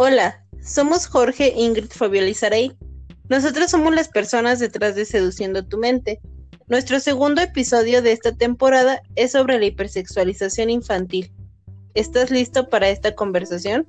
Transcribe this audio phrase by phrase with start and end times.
[0.00, 2.30] Hola, somos Jorge, Ingrid, Fabiola.
[3.28, 6.20] Nosotros somos las personas detrás de Seduciendo tu Mente.
[6.68, 11.32] Nuestro segundo episodio de esta temporada es sobre la hipersexualización infantil.
[11.94, 13.88] ¿Estás listo para esta conversación?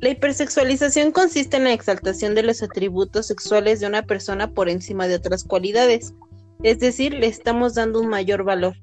[0.00, 5.08] La hipersexualización consiste en la exaltación de los atributos sexuales de una persona por encima
[5.08, 6.14] de otras cualidades,
[6.62, 8.76] es decir, le estamos dando un mayor valor.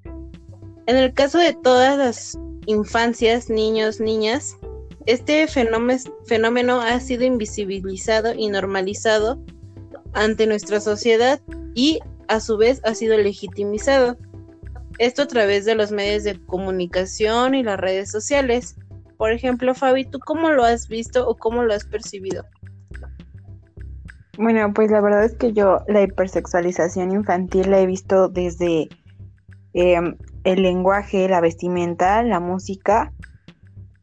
[0.88, 4.58] En el caso de todas las infancias, niños, niñas,
[5.06, 9.44] este fenómeno ha sido invisibilizado y normalizado
[10.14, 11.40] ante nuestra sociedad
[11.74, 14.18] y a su vez ha sido legitimizado.
[14.98, 18.76] Esto a través de los medios de comunicación y las redes sociales.
[19.18, 22.46] Por ejemplo, Fabi, ¿tú cómo lo has visto o cómo lo has percibido?
[24.42, 28.88] Bueno, pues la verdad es que yo la hipersexualización infantil la he visto desde
[29.74, 33.12] em, el lenguaje, la vestimenta, la música,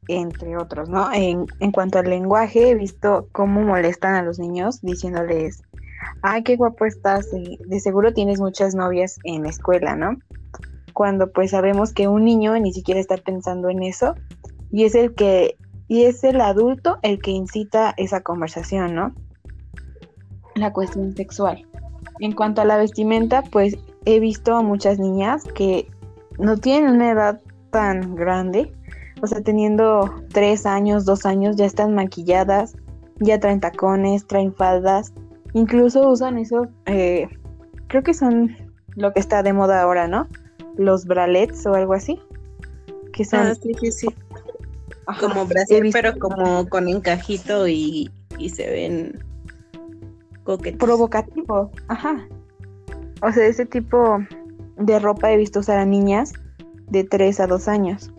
[0.09, 1.11] entre otros, ¿no?
[1.11, 5.63] En, en cuanto al lenguaje, he visto cómo molestan a los niños diciéndoles,
[6.21, 10.19] ay, qué guapo estás, de seguro tienes muchas novias en la escuela, ¿no?
[10.93, 14.15] Cuando pues sabemos que un niño ni siquiera está pensando en eso
[14.71, 15.57] y es el que
[15.89, 19.15] y es el adulto el que incita esa conversación, ¿no?
[20.57, 21.65] La cuestión sexual.
[22.21, 25.89] En cuanto a la vestimenta, pues he visto a muchas niñas que
[26.39, 27.41] no tienen una edad
[27.71, 28.73] tan grande,
[29.23, 32.75] o sea, teniendo tres años, dos años, ya están maquilladas,
[33.19, 35.13] ya traen tacones, traen faldas,
[35.53, 37.29] incluso usan eso, eh,
[37.87, 38.57] creo que son
[38.95, 40.27] lo que está de moda ahora, ¿no?
[40.77, 42.21] Los bralets o algo así.
[43.13, 44.09] Que son, ah, sí, sí, sí
[45.21, 48.11] como Brasil, pero como con encajito y,
[48.53, 49.25] se ven
[50.47, 50.79] coquetos.
[50.79, 52.27] Provocativo, ajá.
[53.23, 54.19] O sea, ese tipo
[54.79, 56.33] de ropa he visto usar a niñas
[56.89, 58.13] de 3 a 2 años.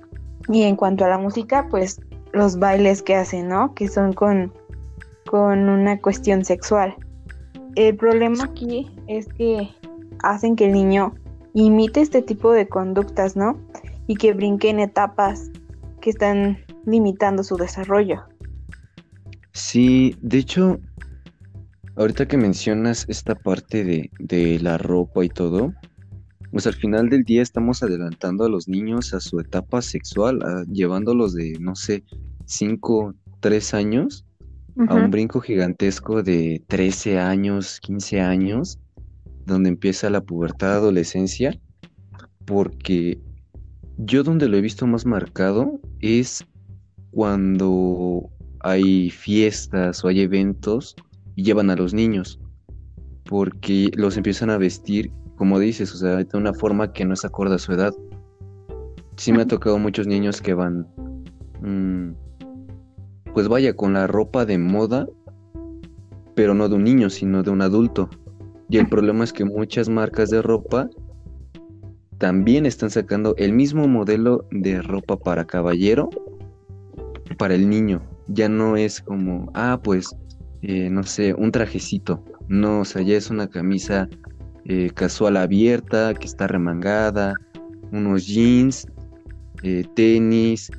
[0.50, 2.00] Y en cuanto a la música, pues
[2.34, 3.74] los bailes que hacen, ¿no?
[3.74, 4.54] Que son con,
[5.30, 6.96] con una cuestión sexual.
[7.76, 9.70] El problema aquí es que
[10.24, 11.14] hacen que el niño
[11.54, 13.60] imite este tipo de conductas, ¿no?
[14.08, 15.52] Y que brinque en etapas
[16.02, 18.24] que están limitando su desarrollo.
[19.54, 20.80] Sí, de hecho,
[21.98, 25.74] ahorita que mencionas esta parte de, la ropa y todo,
[26.52, 30.40] pues al final del día estamos adelantando a los niños a su etapa sexual,
[30.72, 32.04] llevándolos de, no sé,
[32.46, 34.26] 5, 3 años
[34.88, 38.80] a un brinco gigantesco de 13 años, 15 años,
[39.46, 41.60] donde empieza la pubertad, adolescencia,
[42.46, 43.20] porque
[43.98, 46.46] yo donde lo he visto más marcado es
[47.10, 48.30] cuando
[48.60, 50.96] hay fiestas o hay eventos
[51.38, 52.42] y llevan a los niños,
[53.24, 57.24] porque los empiezan a vestir, como dices, o sea, de una forma que no es
[57.24, 57.94] acorde a su edad.
[59.18, 60.88] Sí me ha tocado muchos niños que van,
[61.62, 62.14] mm,
[63.34, 65.08] pues vaya, con la ropa de moda,
[66.34, 68.10] pero no de un niño, sino de un adulto.
[68.70, 70.90] Y el problema es que muchas marcas de ropa
[72.18, 76.10] también están sacando el mismo modelo de ropa para caballero
[77.38, 78.02] para el niño.
[78.28, 80.16] Ya no es como, ah, pues,
[80.62, 82.24] eh, no sé, un trajecito.
[82.48, 84.10] No, o sea, ya es una camisa
[84.66, 87.36] eh, casual abierta, que está remangada,
[87.92, 88.88] unos jeans,
[89.64, 90.72] eh, tenis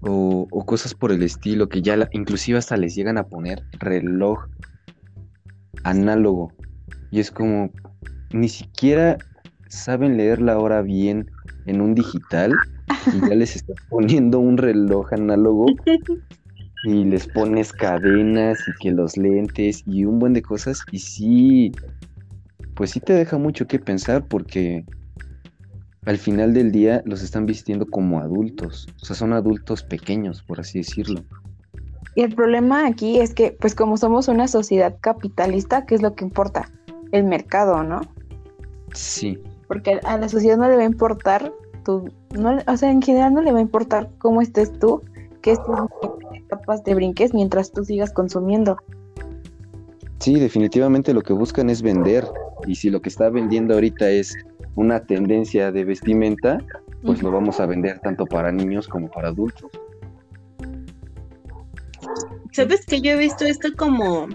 [0.00, 4.46] o, cosas por el estilo, que ya inclusive hasta les llegan a poner reloj
[5.84, 6.52] análogo.
[7.10, 7.70] Y es como,
[8.32, 9.16] ni siquiera
[9.68, 11.30] saben leer la hora bien
[11.66, 12.52] en un digital
[13.12, 15.66] y ya les estás poniendo un reloj análogo
[16.84, 21.72] y les pones cadenas y que los lentes y un buen de cosas y sí,
[22.74, 24.84] pues sí te deja mucho que pensar porque
[26.04, 30.60] al final del día los están vistiendo como adultos, o sea, son adultos pequeños, por
[30.60, 31.24] así decirlo.
[32.14, 36.14] Y el problema aquí es que, pues como somos una sociedad capitalista, ¿qué es lo
[36.14, 36.70] que importa?
[37.12, 38.00] El mercado, ¿no?
[38.94, 39.38] Sí.
[39.68, 41.52] Porque a la sociedad no le va a importar
[42.38, 45.02] no, o sea, en general no le va a importar cómo estés tú,
[45.46, 48.76] que estés capaz de brinques mientras tú sigas consumiendo.
[50.18, 52.26] Sí, definitivamente lo que buscan es vender.
[52.66, 54.34] Y si lo que está vendiendo ahorita es
[54.74, 56.58] una tendencia de vestimenta,
[57.04, 59.70] pues lo vamos a vender tanto para niños como para adultos.
[62.50, 64.26] ¿Sabes que yo he visto esto como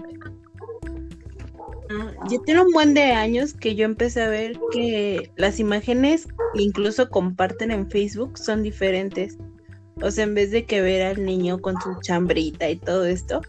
[2.30, 7.10] ya tiene un buen de años que yo empecé a ver que las imágenes incluso
[7.10, 9.36] comparten en Facebook son diferentes.
[10.02, 13.40] O sea, en vez de que ver al niño con su chambrita y todo esto,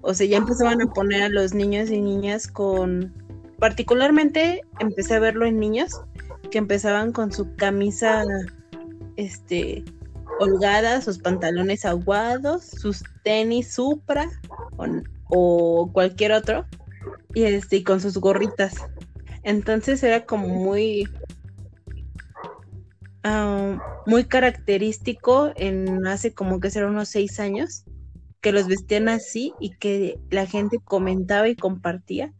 [0.00, 3.12] o sea, ya empezaban a poner a los niños y niñas con,
[3.58, 6.00] particularmente empecé a verlo en niños,
[6.50, 8.24] que empezaban con su camisa,
[9.16, 9.84] este,
[10.40, 14.28] holgada, sus pantalones aguados, sus tenis Supra
[15.28, 16.66] o, cualquier otro,
[17.34, 18.74] y este, con sus gorritas.
[19.44, 21.08] Entonces era como muy,
[24.06, 27.84] muy característico en hace como que será unos seis años
[28.40, 32.32] que los vestían así y que la gente comentaba y compartía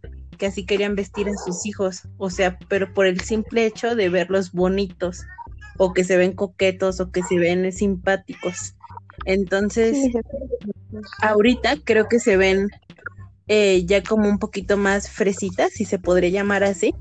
[0.42, 4.08] que así querían vestir a sus hijos, o sea, pero por el simple hecho de
[4.08, 5.22] verlos bonitos
[5.78, 8.74] o que se ven coquetos o que se ven simpáticos.
[9.24, 9.96] Entonces,
[11.20, 12.70] ahorita creo que se ven
[13.46, 16.92] eh, ya como un poquito más fresitas, si se podría llamar así.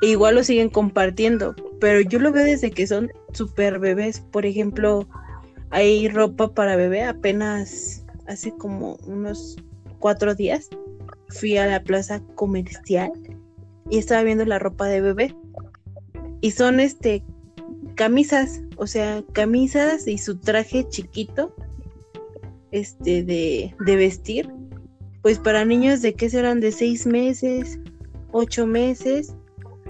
[0.00, 4.18] E igual lo siguen compartiendo, pero yo lo veo desde que son super bebés.
[4.18, 5.06] Por ejemplo,
[5.68, 9.62] hay ropa para bebé apenas hace como unos
[9.98, 10.70] cuatro días.
[11.28, 13.12] Fui a la plaza comercial
[13.90, 15.36] y estaba viendo la ropa de bebé.
[16.40, 17.22] Y son este
[17.96, 21.54] camisas, o sea, camisas y su traje chiquito
[22.70, 24.50] este de, de vestir,
[25.20, 27.78] pues para niños de que serán de seis meses,
[28.32, 29.34] ocho meses,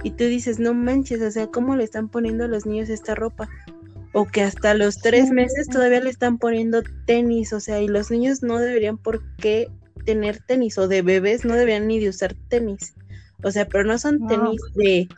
[0.02, 3.14] y tú dices, no manches, o sea, ¿cómo le están poniendo a los niños esta
[3.14, 3.48] ropa?
[4.12, 8.10] O que hasta los tres meses todavía le están poniendo tenis, o sea, y los
[8.10, 9.68] niños no deberían por qué
[10.04, 12.94] tener tenis, o de bebés no deberían ni de usar tenis.
[13.42, 15.08] O sea, pero no son tenis de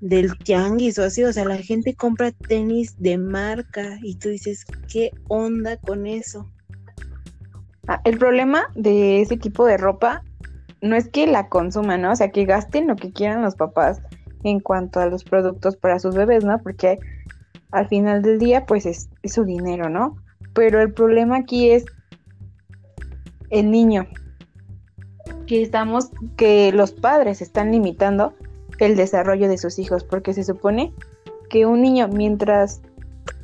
[0.00, 4.64] del tianguis o así, o sea, la gente compra tenis de marca y tú dices,
[4.90, 6.50] ¿qué onda con eso?
[7.86, 10.22] Ah, el problema de ese tipo de ropa
[10.82, 12.12] no es que la consuman, ¿no?
[12.12, 14.00] O sea, que gasten lo que quieran los papás
[14.42, 16.58] en cuanto a los productos para sus bebés, ¿no?
[16.62, 16.98] Porque
[17.70, 20.16] al final del día, pues es, su dinero, ¿no?
[20.54, 21.84] Pero el problema aquí es
[23.50, 24.06] el niño,
[25.46, 28.34] que estamos, que los padres están limitando
[28.78, 30.92] el desarrollo de sus hijos, porque se supone
[31.48, 32.80] que un niño mientras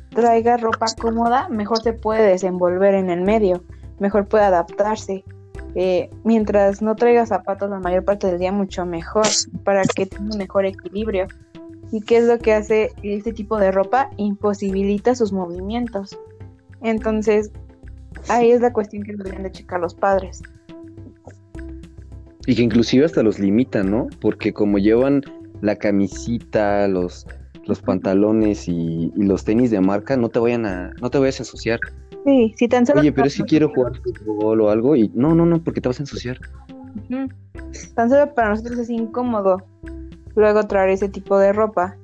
[0.09, 3.63] traiga ropa cómoda, mejor se puede desenvolver en el medio,
[3.99, 5.23] mejor puede adaptarse.
[5.79, 9.27] Eh, mientras no traiga zapatos la mayor parte del día, mucho mejor,
[9.63, 11.27] para que tenga un mejor equilibrio.
[11.91, 14.09] ¿Y qué es lo que hace este tipo de ropa?
[14.17, 16.17] Imposibilita sus movimientos.
[16.81, 17.51] Entonces,
[18.27, 20.41] ahí es la cuestión que deberían de checar los padres.
[22.47, 24.07] Y que inclusive hasta los limitan, ¿no?
[24.19, 25.21] Porque como llevan
[25.61, 27.27] la camisita, los,
[27.67, 31.43] los pantalones y, los tenis de marca, no te vayan a, no te vayas a
[31.43, 31.79] ensuciar.
[32.27, 32.99] Sí, si tan solo.
[32.99, 35.99] Oye, pero si quiero jugar fútbol o algo, y no, no, no, porque te vas
[36.01, 36.37] a ensuciar.
[37.95, 39.63] Tan solo para nosotros es incómodo
[40.35, 41.97] luego traer ese tipo de ropa.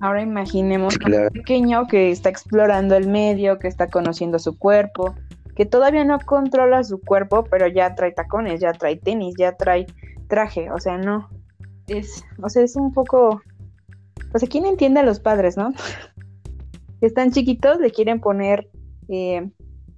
[0.00, 5.14] Ahora imaginemos a un pequeño que está explorando el medio, que está conociendo su cuerpo,
[5.54, 9.86] que todavía no controla su cuerpo, pero ya trae tacones, ya trae tenis, ya trae
[10.26, 11.28] traje, o sea, no.
[11.86, 13.42] Es, o sea, es un poco.
[14.34, 15.72] O sea, ¿quién entiende a los padres, no?
[17.02, 18.70] Están chiquitos, le quieren poner
[19.08, 19.50] eh,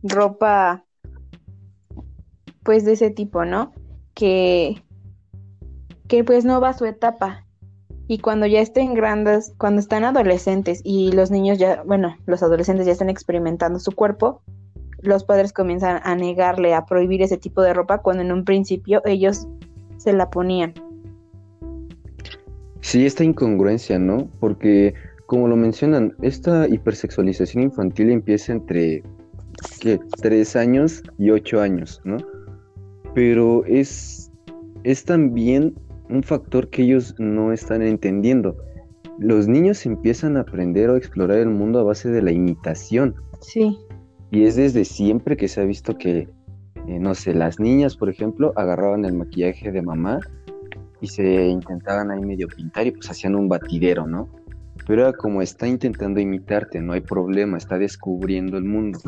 [0.02, 0.84] ropa,
[2.62, 3.72] pues de ese tipo, ¿no?
[4.14, 4.82] Que,
[6.08, 7.46] que pues no va a su etapa.
[8.08, 12.86] Y cuando ya estén grandes, cuando están adolescentes y los niños ya, bueno, los adolescentes
[12.86, 14.42] ya están experimentando su cuerpo,
[15.00, 19.02] los padres comienzan a negarle, a prohibir ese tipo de ropa cuando en un principio
[19.04, 19.46] ellos
[19.98, 20.74] se la ponían.
[22.81, 24.29] Sí, esta incongruencia, ¿no?
[24.40, 24.94] Porque,
[25.34, 29.03] como lo mencionan, esta hipersexualización infantil empieza entre
[29.81, 29.98] ¿qué?
[30.22, 32.19] tres años y ocho años, ¿no?
[33.17, 34.31] Pero es,
[34.84, 35.74] es también
[36.08, 38.56] un factor que ellos no están entendiendo.
[39.19, 43.17] Los niños empiezan a aprender o explorar el mundo a base de la imitación.
[43.41, 43.76] Sí.
[44.31, 46.29] Y es desde siempre que se ha visto que,
[46.86, 50.20] eh, no sé, las niñas, por ejemplo, agarraban el maquillaje de mamá
[51.00, 54.29] y se intentaban ahí medio pintar y pues hacían un batidero, ¿no?
[54.86, 59.00] Pero como está intentando imitarte, no hay problema, está descubriendo el mundo.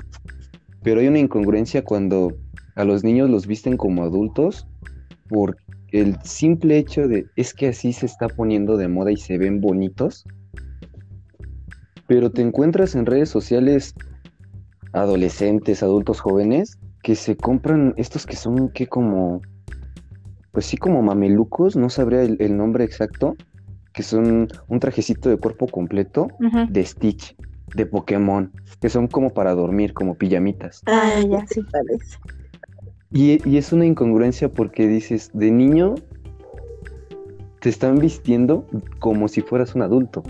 [0.82, 2.36] Pero hay una incongruencia cuando
[2.76, 4.66] a los niños los visten como adultos
[5.28, 5.56] por
[5.92, 9.60] el simple hecho de es que así se está poniendo de moda y se ven
[9.60, 10.24] bonitos.
[12.06, 13.94] Pero te encuentras en redes sociales
[14.92, 19.40] adolescentes, adultos jóvenes, que se compran estos que son que como,
[20.52, 23.36] pues sí como mamelucos, no sabría el, nombre exacto,
[23.96, 26.28] que son un trajecito de cuerpo completo
[26.68, 27.34] de Stitch,
[27.74, 30.82] de Pokémon, que son como para dormir, como pijamitas.
[30.84, 32.18] Ah, ya sí parece.
[33.10, 35.94] Y, y es una incongruencia porque dices, de niño
[37.60, 38.66] te están vistiendo
[38.98, 40.22] como si fueras un adulto.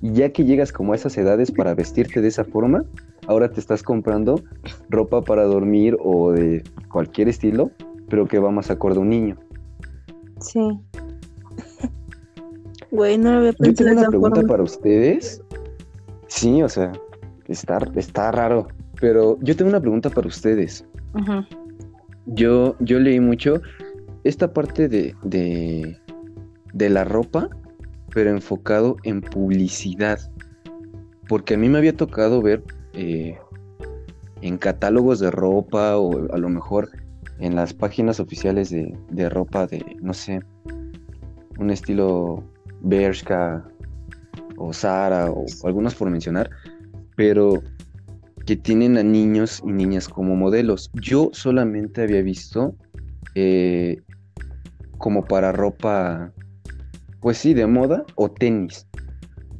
[0.00, 2.84] Y ya que llegas como a esas edades para vestirte de esa forma,
[3.28, 4.42] ahora te estás comprando
[4.90, 7.70] ropa para dormir o de cualquier estilo,
[8.08, 9.36] pero que va más acorde a un niño.
[10.40, 10.80] Sí.
[12.92, 14.48] Güey, no lo había Yo pensado tengo de una pregunta forma.
[14.48, 15.42] para ustedes.
[16.28, 16.92] Sí, o sea,
[17.48, 18.68] está, está raro.
[19.00, 20.84] Pero yo tengo una pregunta para ustedes.
[22.26, 23.60] Yo, yo leí mucho
[24.24, 25.98] esta parte de, de,
[26.74, 27.48] de la ropa,
[28.14, 30.20] pero enfocado en publicidad.
[31.28, 33.38] Porque a mí me había tocado ver eh,
[34.42, 36.90] en catálogos de ropa o a lo mejor
[37.38, 40.40] en las páginas oficiales de, de ropa de, no sé,
[41.58, 42.44] un estilo
[42.82, 43.64] Bershka
[44.56, 46.50] o Zara o, o algunos por mencionar,
[47.16, 47.62] pero
[48.46, 50.90] que tienen a niños y niñas como modelos.
[50.94, 52.74] Yo solamente había visto
[53.34, 54.00] eh,
[54.98, 56.32] como para ropa,
[57.20, 58.86] pues sí, de moda o tenis,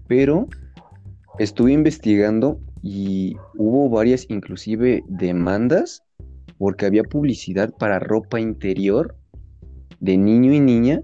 [0.08, 0.46] pero
[1.38, 6.02] estuve investigando y hubo varias inclusive demandas
[6.58, 9.16] porque había publicidad para ropa interior
[10.00, 11.02] de niño y niña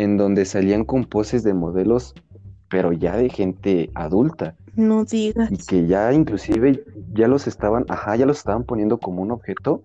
[0.00, 2.14] en donde salían con poses de modelos,
[2.68, 5.50] pero ya de gente adulta No digas.
[5.52, 9.82] y que ya inclusive ya los estaban, ajá, ya los estaban poniendo como un objeto,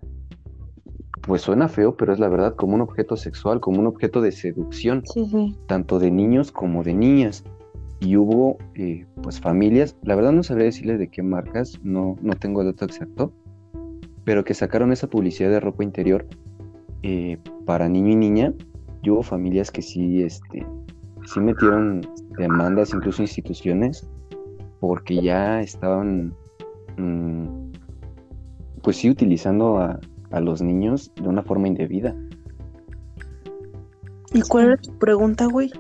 [1.22, 4.32] pues suena feo, pero es la verdad, como un objeto sexual, como un objeto de
[4.32, 5.56] seducción, Sí, sí.
[5.68, 7.44] tanto de niños como de niñas.
[8.00, 12.34] Y hubo, eh, pues, familias, la verdad no sabría decirles de qué marcas, no, no
[12.36, 13.32] tengo el dato exacto,
[14.24, 16.26] pero que sacaron esa publicidad de ropa interior
[17.04, 18.54] eh, para niño y niña,
[19.06, 20.66] y hubo familias que sí, este,
[21.26, 22.02] sí metieron
[22.38, 24.08] demandas, incluso instituciones,
[24.80, 26.34] porque ya estaban,
[26.98, 27.46] mm,
[28.82, 30.00] pues sí, utilizando a,
[30.32, 32.16] a los niños de una forma indebida.
[34.34, 35.72] ¿Y cuál era tu pregunta, güey?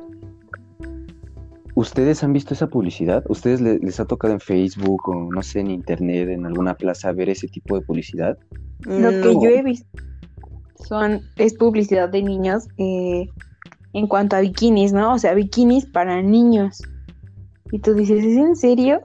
[1.73, 3.23] ¿Ustedes han visto esa publicidad?
[3.27, 7.11] ¿Ustedes le- les ha tocado en Facebook o no sé, en internet, en alguna plaza
[7.11, 8.37] ver ese tipo de publicidad?
[8.85, 9.43] Lo que No.
[9.43, 9.87] yo he visto
[10.75, 13.29] son, es publicidad de niños eh,
[13.93, 15.13] en cuanto a bikinis, ¿no?
[15.13, 16.81] O sea, bikinis para niños.
[17.71, 19.01] Y tú dices, ¿es en serio?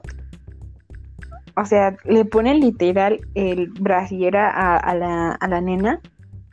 [1.57, 5.99] O sea, le ponen literal el brasier a, a la, a la nena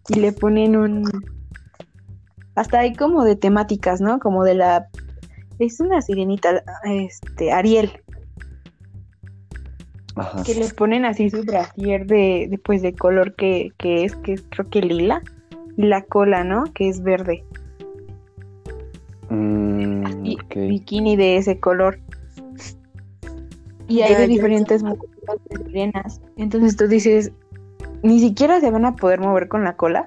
[0.08, 1.04] y le ponen un...
[2.54, 4.18] Hasta hay como de temáticas, ¿no?
[4.18, 4.88] Como de la...
[5.58, 7.90] Es una sirenita, este, Ariel,
[10.18, 10.42] Ajá.
[10.42, 14.34] que le ponen así su brasier de, de, pues, de color que, que es, que
[14.34, 15.22] es creo que lila,
[15.76, 16.64] y la cola, ¿no?
[16.74, 17.44] Que es verde.
[19.30, 20.54] Mm, Y ok.
[20.54, 21.98] bikini de ese color.
[23.86, 24.96] Y hay Ya, de diferentes de
[25.64, 26.20] sirenas.
[26.36, 27.32] Entonces tú dices,
[28.02, 30.04] ni siquiera se van a poder mover con la cola.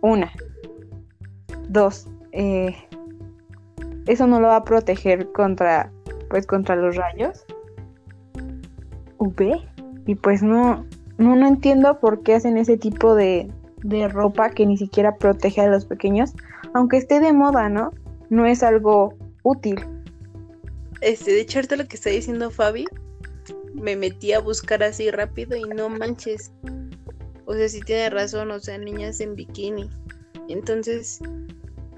[0.00, 0.30] Una.
[1.68, 2.06] Dos.
[2.32, 2.74] eh,
[4.06, 5.92] eso no lo va a proteger contra,
[6.30, 7.44] pues, contra los rayos.
[10.06, 10.86] Y pues no,
[11.18, 13.50] no, no entiendo por qué hacen ese tipo de,
[13.82, 16.32] de ropa que ni siquiera protege a los pequeños.
[16.74, 17.92] Aunque esté de moda, ¿no?
[18.30, 19.84] No es algo útil.
[21.00, 22.86] Este, de hecho, ahorita lo que está diciendo Fabi,
[23.74, 26.52] me metí a buscar así rápido y no manches.
[27.44, 29.90] O sea, sí tiene razón, o sea, niñas en bikini.
[30.48, 31.20] Entonces,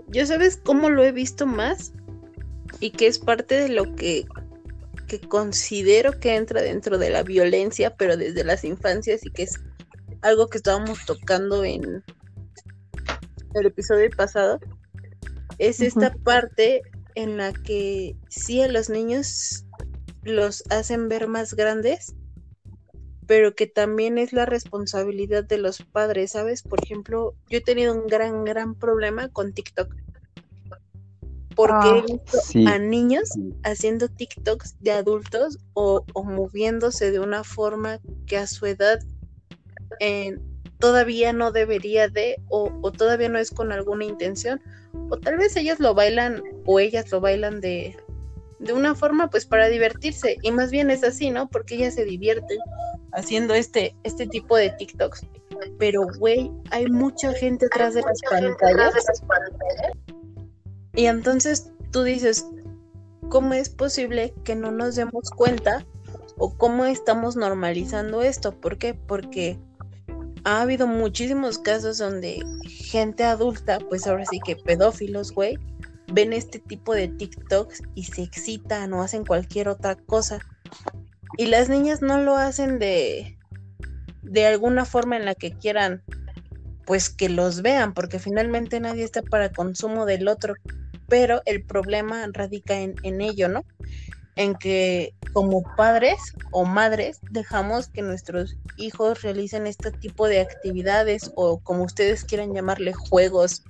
[0.08, 1.92] ¿yo sabes cómo lo he visto más?
[2.80, 4.24] Y que es parte de lo que,
[5.12, 9.60] que considero que entra dentro de la violencia, pero desde las infancias y que es
[10.22, 12.02] algo que estábamos tocando en
[13.52, 14.58] el episodio pasado.
[15.58, 16.80] Es esta parte
[17.14, 19.66] en la que sí a los niños
[20.22, 22.14] los hacen ver más grandes,
[23.26, 26.62] pero que también es la responsabilidad de los padres, ¿sabes?
[26.62, 29.94] Por ejemplo, yo he tenido un gran, gran problema con TikTok.
[31.54, 32.64] Porque Ah, he visto Sí.
[32.66, 33.30] a niños
[33.64, 39.00] haciendo TikToks de adultos o, o moviéndose de una forma que a su edad
[40.00, 40.38] eh,
[40.78, 44.60] todavía no debería de o, o todavía no es con alguna intención
[45.10, 47.96] o tal vez ellos lo bailan o ellas lo bailan de,
[48.58, 51.48] de una forma pues para divertirse y más bien es así, ¿no?
[51.48, 52.58] Porque ellas se divierten
[53.12, 55.26] haciendo este, este tipo de TikToks.
[55.78, 58.94] Pero, güey, hay mucha gente atrás de las pantallas.
[60.94, 62.46] Y entonces tú dices,
[63.28, 65.86] ¿cómo es posible que no nos demos cuenta
[66.36, 68.52] o cómo estamos normalizando esto?
[68.52, 68.94] ¿Por qué?
[68.94, 69.58] Porque
[70.44, 75.58] ha habido muchísimos casos donde gente adulta, pues ahora sí que pedófilos, güey,
[76.12, 80.40] ven este tipo de TikToks y se excitan o hacen cualquier otra cosa.
[81.38, 83.38] Y las niñas no lo hacen de
[84.22, 86.02] de alguna forma en la que quieran
[86.86, 90.54] pues que los vean, porque finalmente nadie está para consumo del otro,
[91.12, 93.66] pero el problema radica en, en ello, ¿no?
[94.34, 96.16] En que como padres
[96.52, 102.54] o madres dejamos que nuestros hijos realicen este tipo de actividades o como ustedes quieran
[102.54, 103.62] llamarle juegos,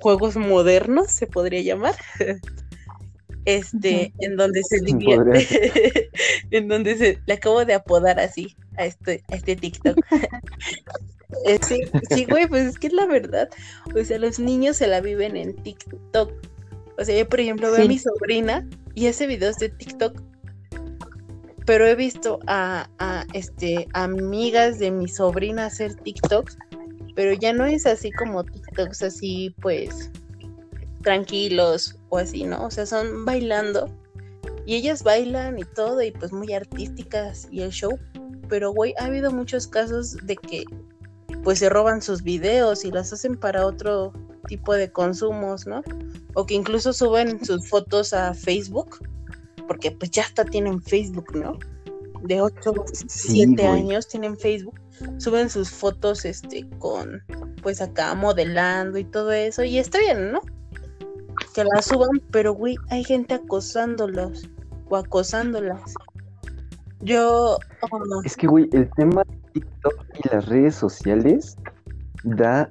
[0.00, 1.94] juegos modernos se podría llamar,
[3.44, 6.10] este, en donde se divierte,
[6.50, 9.96] en donde se, le acabo de apodar así a este, a este TikTok.
[11.46, 13.48] Eh, sí, sí, güey, pues es que es la verdad.
[13.94, 16.32] O sea, los niños se la viven en TikTok.
[17.00, 20.20] O sea, yo, por ejemplo, veo a mi sobrina y hace videos de TikTok.
[21.64, 26.58] Pero he visto a, a este, amigas de mi sobrina hacer TikToks,
[27.14, 30.10] pero ya no es así como TikToks así, pues,
[31.02, 32.66] tranquilos o así, ¿no?
[32.66, 33.90] O sea, son bailando
[34.66, 37.98] y ellas bailan y todo y pues muy artísticas y el show.
[38.48, 40.64] Pero, güey, ha habido muchos casos de que
[41.42, 44.12] pues se roban sus videos y las hacen para otro
[44.50, 45.82] tipo de consumos, ¿no?
[46.34, 48.98] O que incluso suben sus fotos a Facebook,
[49.68, 51.56] porque pues ya hasta tienen Facebook, ¿no?
[52.22, 52.74] De 8,
[53.06, 54.74] 7 años tienen Facebook,
[55.18, 57.22] suben sus fotos este con
[57.62, 60.40] pues acá modelando y todo eso y está bien, ¿no?
[61.54, 64.50] Que las suban, pero güey, hay gente acosándolos
[64.88, 65.94] o acosándolas.
[67.02, 67.56] Yo
[67.92, 71.56] oh, Es que güey, el tema TikTok y las redes sociales
[72.24, 72.68] da,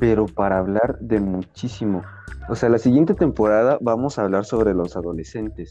[0.00, 2.02] pero para hablar de muchísimo.
[2.48, 5.70] O sea, la siguiente temporada vamos a hablar sobre los adolescentes,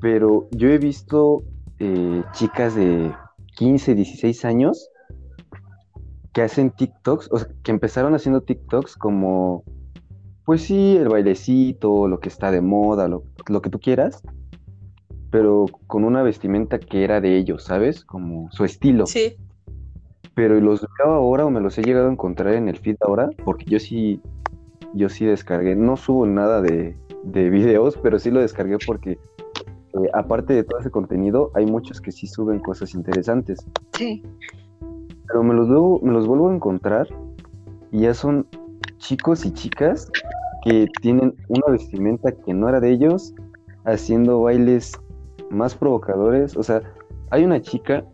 [0.00, 1.44] pero yo he visto
[1.78, 3.12] eh, chicas de
[3.56, 4.88] 15, 16 años
[6.32, 9.64] que hacen TikToks, o sea, que empezaron haciendo TikToks como,
[10.46, 14.22] pues sí, el bailecito, lo que está de moda, lo, lo que tú quieras,
[15.30, 18.02] pero con una vestimenta que era de ellos, ¿sabes?
[18.02, 19.06] Como su estilo.
[19.06, 19.36] Sí
[20.38, 23.28] pero los veo ahora o me los he llegado a encontrar en el feed ahora,
[23.44, 24.22] porque yo sí,
[24.94, 30.10] yo sí descargué, no subo nada de, de videos, pero sí lo descargué porque eh,
[30.14, 33.58] aparte de todo ese contenido, hay muchos que sí suben cosas interesantes.
[33.94, 34.22] Sí.
[35.26, 37.08] Pero me los, luego, me los vuelvo a encontrar
[37.90, 38.46] y ya son
[38.98, 40.08] chicos y chicas
[40.62, 43.34] que tienen una vestimenta que no era de ellos,
[43.84, 44.92] haciendo bailes
[45.50, 46.56] más provocadores.
[46.56, 46.80] O sea,
[47.30, 48.04] hay una chica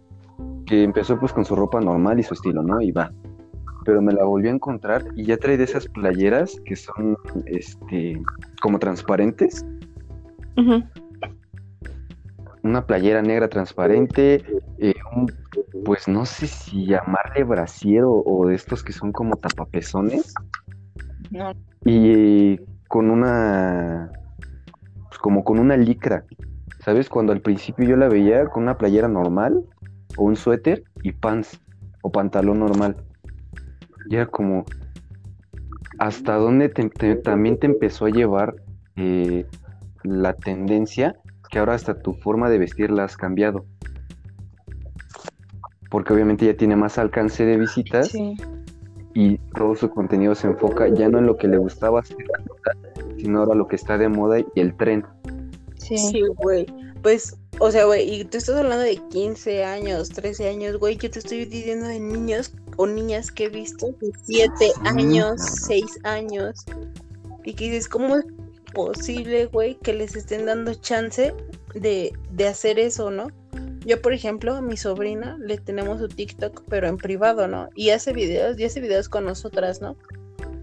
[0.67, 2.81] que empezó pues con su ropa normal y su estilo, ¿no?
[2.81, 3.13] Y va.
[3.85, 8.21] Pero me la volví a encontrar y ya trae de esas playeras que son, este,
[8.63, 9.65] como transparentes.
[12.63, 14.43] Una playera negra transparente,
[14.79, 14.95] eh,
[15.85, 20.33] pues no sé si llamarle brasier o, de estos que son como tapapezones.
[21.85, 24.11] Y con una,
[25.09, 26.25] pues como con una licra.
[26.81, 27.09] ¿Sabes?
[27.09, 29.65] Cuando al principio yo la veía con una playera normal
[30.17, 31.61] o un suéter y pants
[32.03, 32.97] o pantalón normal.
[34.11, 34.65] Y era como,
[35.99, 38.57] ¿hasta dónde también te empezó a llevar
[38.97, 39.47] eh,
[40.03, 41.17] la tendencia
[41.51, 43.65] que ahora hasta tu forma de vestir la has cambiado?
[45.91, 48.13] Porque obviamente ya tiene más alcance de visitas
[49.15, 52.17] y todo su contenido se enfoca ya no en lo que le gustaba hacer,
[53.17, 55.05] sino ahora lo que está de moda y el tren.
[55.77, 56.67] Sí, güey.
[57.03, 61.11] Pues o sea, güey, y tú estás hablando de 15 años, 13 años, güey, yo
[61.11, 66.65] te estoy diciendo de niños o niñas que he visto de 7 años, 6 años.
[67.45, 68.25] Y que dices, ¿cómo es
[68.73, 71.35] posible, güey, que les estén dando chance
[71.75, 73.29] de, de hacer eso, no?
[73.85, 77.69] Yo, por ejemplo, a mi sobrina le tenemos su TikTok, pero en privado, ¿no?
[77.75, 79.97] Y hace videos, y hace videos con nosotras, ¿no?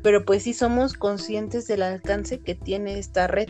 [0.02, 3.50] Pero pues sí somos conscientes del alcance que tiene esta red.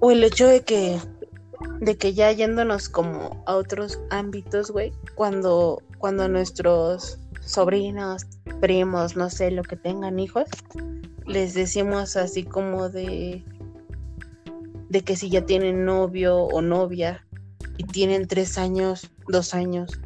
[0.00, 0.98] O el hecho de que
[1.80, 8.26] de que ya yéndonos como a otros ámbitos, güey, cuando, cuando nuestros sobrinos,
[8.60, 10.44] primos, no sé, lo que tengan hijos,
[11.26, 13.44] les decimos así como de
[14.90, 17.24] de que si ya tienen novio o novia
[17.78, 20.00] y tienen tres años, dos años.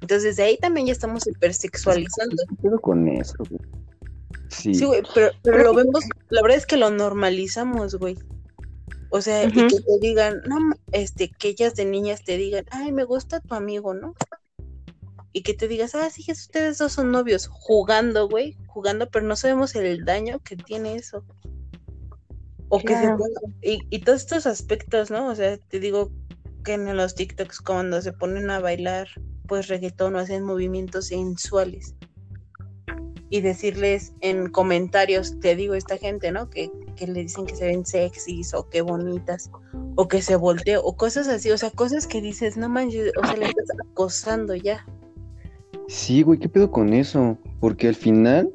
[0.00, 2.42] Entonces de ahí también ya estamos hipersexualizando.
[2.62, 3.36] ¿Qué con eso?
[4.48, 4.74] Sí.
[4.74, 8.18] sí, güey, pero, pero lo vemos, la verdad es que lo normalizamos, güey.
[9.10, 10.56] O sea, y que te digan, no,
[10.92, 14.14] este, que ellas de niñas te digan, ay, me gusta tu amigo, ¿no?
[15.32, 19.34] Y que te digas, ah, sí, ustedes dos son novios, jugando, güey, jugando, pero no
[19.36, 21.24] sabemos el daño que tiene eso.
[22.68, 23.16] O que se
[23.62, 25.28] y, y todos estos aspectos, ¿no?
[25.28, 26.12] O sea, te digo
[26.64, 29.08] que en los TikToks cuando se ponen a bailar,
[29.48, 31.96] pues reggaetón o hacen movimientos sensuales
[33.30, 36.50] y decirles en comentarios, te digo, esta gente, ¿no?
[36.50, 36.70] Que,
[37.00, 39.50] que le dicen que se ven sexys o que bonitas
[39.96, 43.26] o que se voltea o cosas así, o sea, cosas que dices, no manches, o
[43.26, 44.84] sea, le estás acosando ya.
[45.88, 47.38] Sí, güey, ¿qué pedo con eso?
[47.58, 48.50] Porque al final,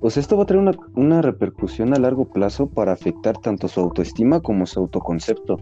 [0.00, 3.66] o sea, esto va a traer una, una repercusión a largo plazo para afectar tanto
[3.66, 5.58] su autoestima como su autoconcepto.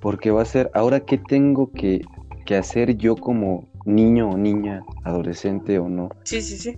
[0.00, 2.00] Porque va a ser, ahora, ¿qué tengo que,
[2.46, 6.08] que hacer yo como niño o niña, adolescente o no?
[6.24, 6.76] Sí, sí, sí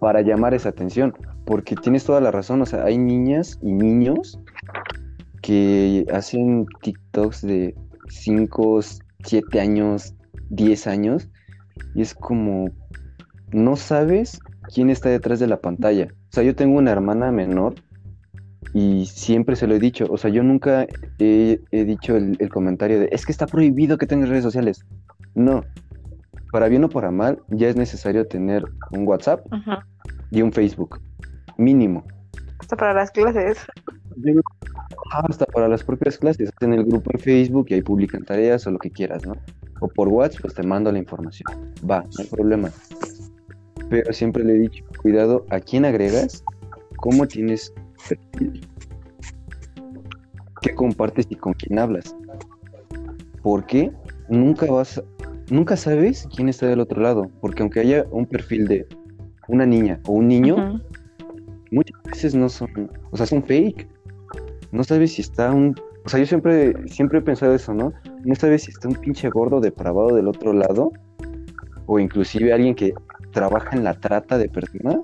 [0.00, 1.14] para llamar esa atención.
[1.46, 4.38] Porque tienes toda la razón, o sea, hay niñas y niños
[5.42, 7.74] que hacen TikToks de
[8.08, 8.80] 5,
[9.24, 10.14] 7 años,
[10.50, 11.28] 10 años,
[11.94, 12.68] y es como,
[13.52, 14.40] no sabes
[14.74, 16.08] quién está detrás de la pantalla.
[16.30, 17.74] O sea, yo tengo una hermana menor
[18.74, 20.86] y siempre se lo he dicho, o sea, yo nunca
[21.18, 24.84] he, dicho el, comentario de, es que está prohibido que tengas redes sociales.
[25.34, 25.62] No,
[26.50, 29.46] para bien o para mal, ya es necesario tener un WhatsApp
[30.30, 31.00] y un Facebook,
[31.56, 32.04] mínimo.
[32.58, 33.58] Hasta para las clases.
[35.12, 36.50] hasta para las propias clases.
[36.60, 39.34] En el grupo de Facebook y ahí publican tareas o lo que quieras, ¿no?
[39.80, 41.46] O por WhatsApp, pues te mando la información.
[41.88, 42.70] Va, no hay problema.
[43.90, 46.42] Pero siempre le he dicho, cuidado a quién agregas,
[46.96, 47.72] cómo tienes
[48.08, 48.66] perfil,
[50.62, 52.16] qué compartes y con quién hablas.
[53.42, 53.92] Porque
[54.28, 55.00] nunca vas,
[55.50, 57.30] nunca sabes quién está del otro lado.
[57.40, 58.88] Porque aunque haya un perfil de
[59.46, 60.80] una niña o un niño,
[61.76, 63.86] muchas veces no son, o sea, son fake.
[64.72, 67.92] No sabes si está un, o sea, yo siempre, siempre he pensado eso, ¿no?
[68.24, 70.90] No sabes si está un pinche gordo depravado del otro lado,
[71.86, 72.94] o inclusive alguien que
[73.32, 74.96] trabaja en la trata de personas,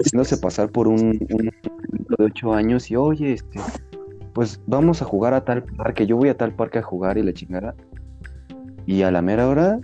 [0.00, 1.50] haciéndose pasar por un, un
[2.18, 3.60] de ocho años y oye, este,
[4.32, 7.22] pues vamos a jugar a tal parque, yo voy a tal parque a jugar y
[7.22, 7.74] la chingada.
[8.86, 9.78] Y a la mera hora,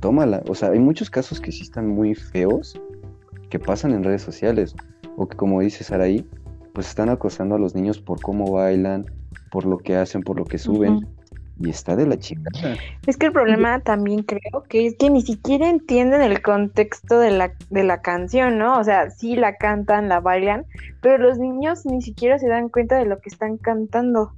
[0.00, 0.42] tómala.
[0.48, 2.80] O sea, hay muchos casos que sí están muy feos
[3.50, 4.74] que pasan en redes sociales.
[5.16, 6.26] O que como dice Saraí,
[6.72, 9.04] pues están acosando a los niños por cómo bailan,
[9.50, 11.06] por lo que hacen, por lo que suben
[11.60, 12.74] y está de la chingada.
[13.06, 17.30] Es que el problema también creo que es que ni siquiera entienden el contexto de
[17.32, 18.78] la, de la canción, ¿no?
[18.78, 20.64] O sea, sí la cantan, la bailan,
[21.02, 24.32] pero los niños ni siquiera se dan cuenta de lo que están cantando.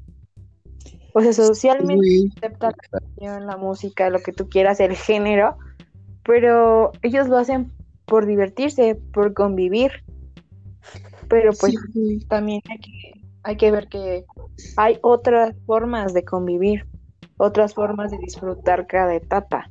[1.14, 2.06] O sea, socialmente
[2.38, 5.58] acepta la canción, la música, lo que tú quieras, el género,
[6.24, 7.70] pero ellos lo hacen
[8.12, 9.90] por divertirse, por convivir.
[11.30, 11.74] Pero pues
[12.28, 14.26] también hay que, hay que ver que
[14.76, 16.84] hay otras formas de convivir
[17.38, 19.70] otras formas de disfrutar cada etapa.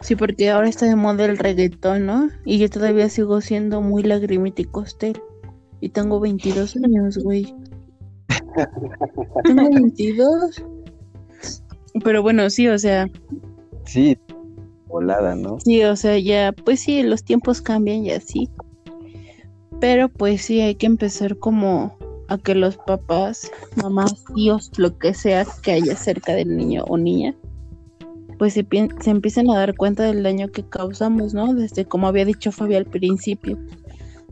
[0.00, 2.28] Sí, porque ahora está de moda el reggaetón, ¿no?
[2.44, 5.22] Y yo todavía sigo siendo muy lagrimita y costel.
[5.80, 7.54] Y tengo 22 años, güey.
[9.44, 10.64] tengo 22.
[12.02, 13.06] Pero bueno, sí, o sea.
[13.84, 14.18] Sí,
[14.90, 15.58] volada, ¿no?
[15.60, 18.50] Sí, o sea, ya, pues sí, los tiempos cambian y así.
[19.80, 21.96] Pero pues sí, hay que empezar como
[22.28, 26.98] a que los papás, mamás, tíos, lo que sea que haya cerca del niño o
[26.98, 27.34] niña,
[28.38, 28.66] pues se,
[29.00, 31.54] se empiecen a dar cuenta del daño que causamos, ¿no?
[31.54, 33.58] Desde como había dicho Fabi al principio,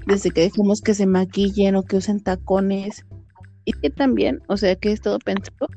[0.06, 3.04] desde que dejamos que se maquillen o que usen tacones,
[3.68, 5.68] y que también, o sea, que es todo pensado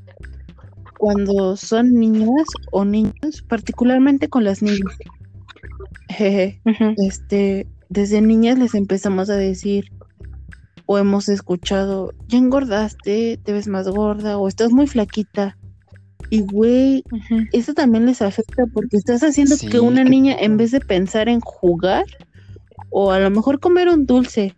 [1.01, 4.99] cuando son niñas o niños, particularmente con las niñas.
[6.97, 9.85] Este, desde niñas les empezamos a decir,
[10.85, 15.57] o hemos escuchado, ya engordaste, te ves más gorda o estás muy flaquita.
[16.29, 17.03] Y güey,
[17.51, 21.39] eso también les afecta porque estás haciendo que una niña en vez de pensar en
[21.39, 22.05] jugar
[22.91, 24.55] o a lo mejor comer un dulce,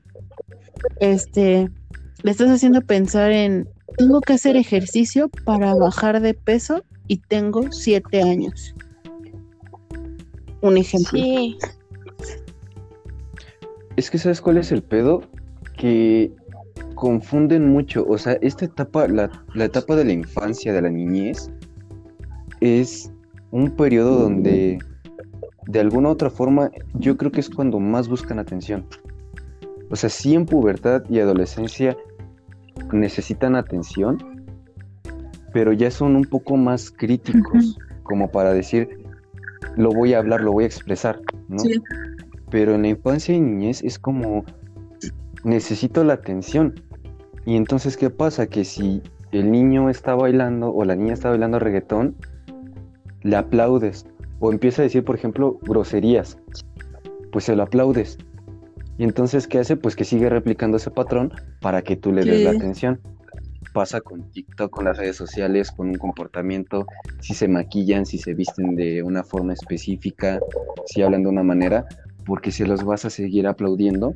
[1.00, 1.70] este,
[2.22, 7.72] le estás haciendo pensar en tengo que hacer ejercicio para bajar de peso y tengo
[7.72, 8.76] siete años.
[10.62, 11.12] Un ejemplo.
[11.12, 11.58] Sí.
[13.96, 15.22] Es que sabes cuál es el pedo,
[15.78, 16.32] que
[16.96, 18.06] confunden mucho.
[18.08, 21.50] O sea, esta etapa, la, etapa de la infancia, de la niñez,
[22.62, 23.12] es
[23.52, 24.80] un periodo donde
[25.68, 28.86] de alguna u otra forma yo creo que es cuando más buscan atención.
[29.92, 31.96] O sea, sí en pubertad y adolescencia
[32.92, 34.46] necesitan atención,
[35.52, 39.04] pero ya son un poco más críticos, como para decir,
[39.78, 41.64] lo voy a hablar, lo voy a expresar, ¿no?
[42.50, 44.44] Pero en la infancia y niñez es como
[45.44, 46.74] necesito la atención.
[47.46, 48.48] Y entonces, ¿qué pasa?
[48.48, 52.16] Que si el niño está bailando o la niña está bailando reggaetón,
[53.22, 54.06] le aplaudes.
[54.40, 56.38] O empieza a decir, por ejemplo, groserías.
[57.32, 58.18] Pues se lo aplaudes.
[58.98, 59.76] Y entonces, ¿qué hace?
[59.76, 63.00] Pues que sigue replicando ese patrón para que tú le des la atención.
[63.74, 66.86] Pasa con TikTok, con las redes sociales, con un comportamiento,
[67.20, 70.40] si se maquillan, si se visten de una forma específica,
[70.86, 71.86] si hablan de una manera,
[72.26, 74.14] porque se los vas a seguir aplaudiendo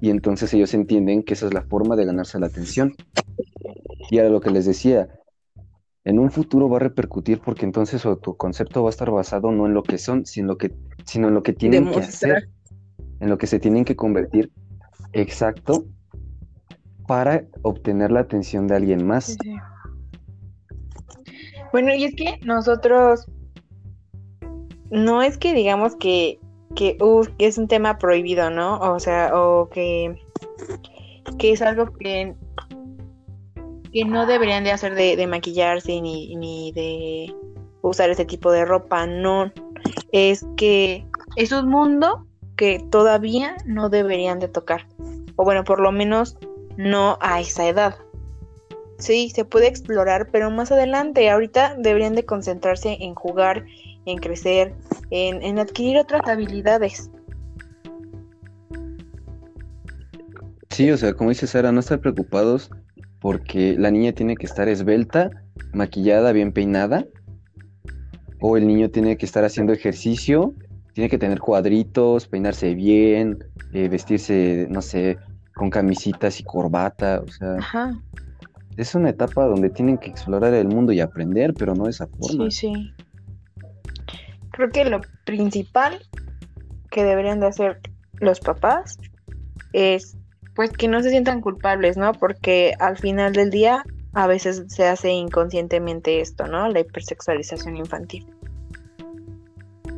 [0.00, 2.94] y entonces ellos entienden que esa es la forma de ganarse la atención.
[4.10, 5.08] Y era lo que les decía,
[6.04, 9.66] en un futuro va a repercutir porque entonces tu concepto va a estar basado no
[9.66, 10.72] en lo que son, sino, lo que,
[11.04, 12.48] sino en lo que tienen que hacer,
[13.20, 14.50] en lo que se tienen que convertir
[15.12, 15.84] exacto
[17.06, 19.36] para obtener la atención de alguien más.
[21.72, 23.26] Bueno, y es que nosotros
[24.90, 26.40] no es que digamos que
[26.74, 28.78] que, uh, que es un tema prohibido, ¿no?
[28.78, 30.16] O sea, o que,
[31.38, 32.34] que es algo que,
[33.92, 37.34] que no deberían de hacer de, de maquillarse ni, ni de
[37.82, 39.52] usar ese tipo de ropa, no.
[40.12, 41.06] Es que
[41.36, 42.26] es un mundo
[42.60, 44.86] que todavía no deberían de tocar.
[45.36, 46.36] O bueno, por lo menos
[46.76, 47.94] no a esa edad.
[48.98, 53.64] Sí, se puede explorar, pero más adelante, ahorita deberían de concentrarse en jugar,
[54.04, 54.74] en crecer,
[55.08, 57.10] en, adquirir otras habilidades.
[60.68, 62.70] Sí, o sea, como dice Sara, no estar preocupados
[63.20, 65.30] porque la niña tiene que estar esbelta,
[65.72, 67.06] maquillada, bien peinada,
[68.38, 70.54] o el niño tiene que estar haciendo ejercicio,
[71.00, 75.16] tiene que tener cuadritos, peinarse bien, eh, vestirse, no sé,
[75.54, 77.98] con camisitas y corbata, o sea, Ajá.
[78.76, 82.06] es una etapa donde tienen que explorar el mundo y aprender, pero no de esa
[82.06, 82.50] forma.
[82.50, 82.94] Sí, sí.
[84.50, 86.02] Creo que lo principal
[86.90, 87.80] que deberían de hacer
[88.18, 88.98] los papás
[89.72, 90.18] es
[90.54, 92.12] pues que no se sientan culpables, ¿no?
[92.12, 96.68] Porque al final del día a veces se hace inconscientemente esto, ¿no?
[96.68, 98.26] La hipersexualización infantil.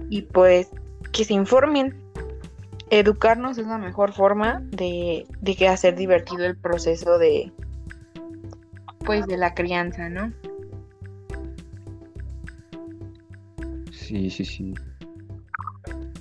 [0.09, 0.71] Y pues
[1.13, 1.95] que se informen.
[2.91, 7.51] Educarnos es la mejor forma de, de que hacer divertido el proceso de
[9.05, 10.33] pues de la crianza, ¿no?
[13.91, 14.75] Sí, sí, sí.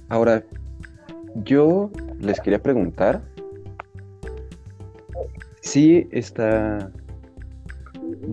[0.10, 0.44] Ahora,
[1.44, 3.22] yo les quería preguntar
[5.62, 6.90] si está...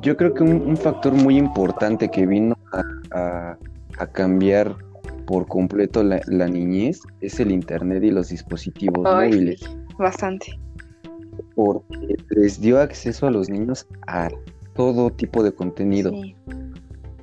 [0.00, 2.56] Yo creo que un, factor muy importante que vino
[3.10, 3.56] a-
[3.98, 4.76] a cambiar
[5.28, 9.60] por completo la, la niñez es el internet y los dispositivos Ay, móviles,
[9.98, 10.58] bastante.
[11.54, 14.30] porque les dio acceso a los niños a
[14.74, 16.10] todo tipo de contenido.
[16.12, 16.34] Sí.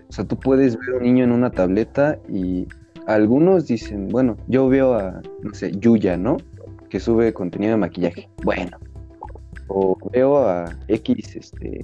[0.08, 2.68] O sea, tú puedes ver un niño en una tableta y
[3.08, 6.38] algunos dicen, bueno, yo veo a, no sé, Yuya, ¿no?
[6.90, 8.30] Que sube contenido de maquillaje.
[8.44, 8.78] Bueno.
[9.68, 11.82] O veo a X, este,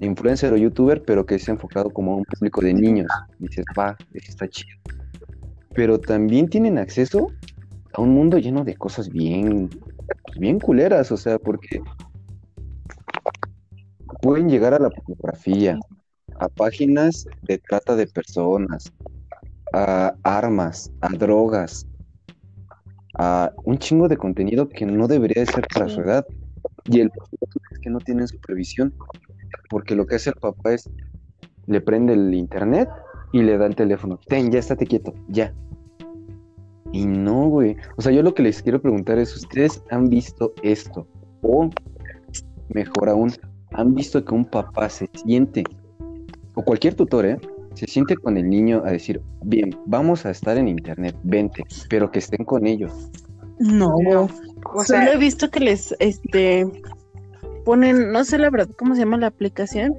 [0.00, 3.06] influencer o youtuber, pero que es enfocado como a un público de niños.
[3.38, 4.76] Y dices, va, está chido.
[5.78, 7.28] Pero también tienen acceso
[7.92, 9.70] a un mundo lleno de cosas bien,
[10.36, 11.80] bien culeras, o sea, porque
[14.20, 15.78] pueden llegar a la pornografía,
[16.40, 18.92] a páginas de trata de personas,
[19.72, 21.86] a armas, a drogas,
[23.14, 26.26] a un chingo de contenido que no debería de ser para su edad.
[26.86, 28.92] Y el problema es que no tienen supervisión,
[29.70, 30.90] porque lo que hace el papá es
[31.66, 32.88] le prende el internet
[33.32, 34.18] y le da el teléfono.
[34.26, 35.52] Ten, ya estate quieto, ya.
[36.92, 37.76] Y no, güey.
[37.96, 41.06] O sea, yo lo que les quiero preguntar es, ¿ustedes han visto esto?
[41.42, 41.68] O,
[42.70, 43.32] mejor aún,
[43.72, 45.64] ¿han visto que un papá se siente,
[46.54, 47.38] o cualquier tutor, ¿eh?
[47.74, 52.10] Se siente con el niño a decir, bien, vamos a estar en internet, vente, pero
[52.10, 52.92] que estén con ellos.
[53.60, 54.28] No, No,
[54.74, 56.66] o sea- solo he visto que les, este,
[57.64, 59.94] ponen, no sé la verdad cómo se llama la aplicación,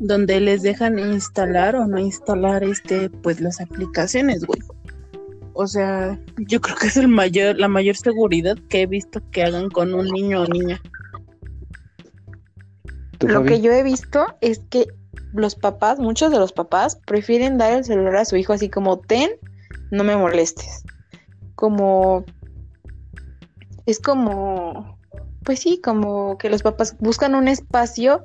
[0.00, 4.60] donde les dejan instalar o no instalar, este, pues las aplicaciones, güey.
[5.52, 9.44] O sea, yo creo que es el mayor, la mayor seguridad que he visto que
[9.44, 10.80] hagan con un niño o niña.
[13.18, 14.86] ¿Tú, Lo que yo he visto es que
[15.34, 19.00] los papás, muchos de los papás, prefieren dar el celular a su hijo así como,
[19.00, 19.30] ten,
[19.90, 20.82] no me molestes.
[21.56, 22.24] Como,
[23.84, 24.98] es como,
[25.44, 28.24] pues sí, como que los papás buscan un espacio,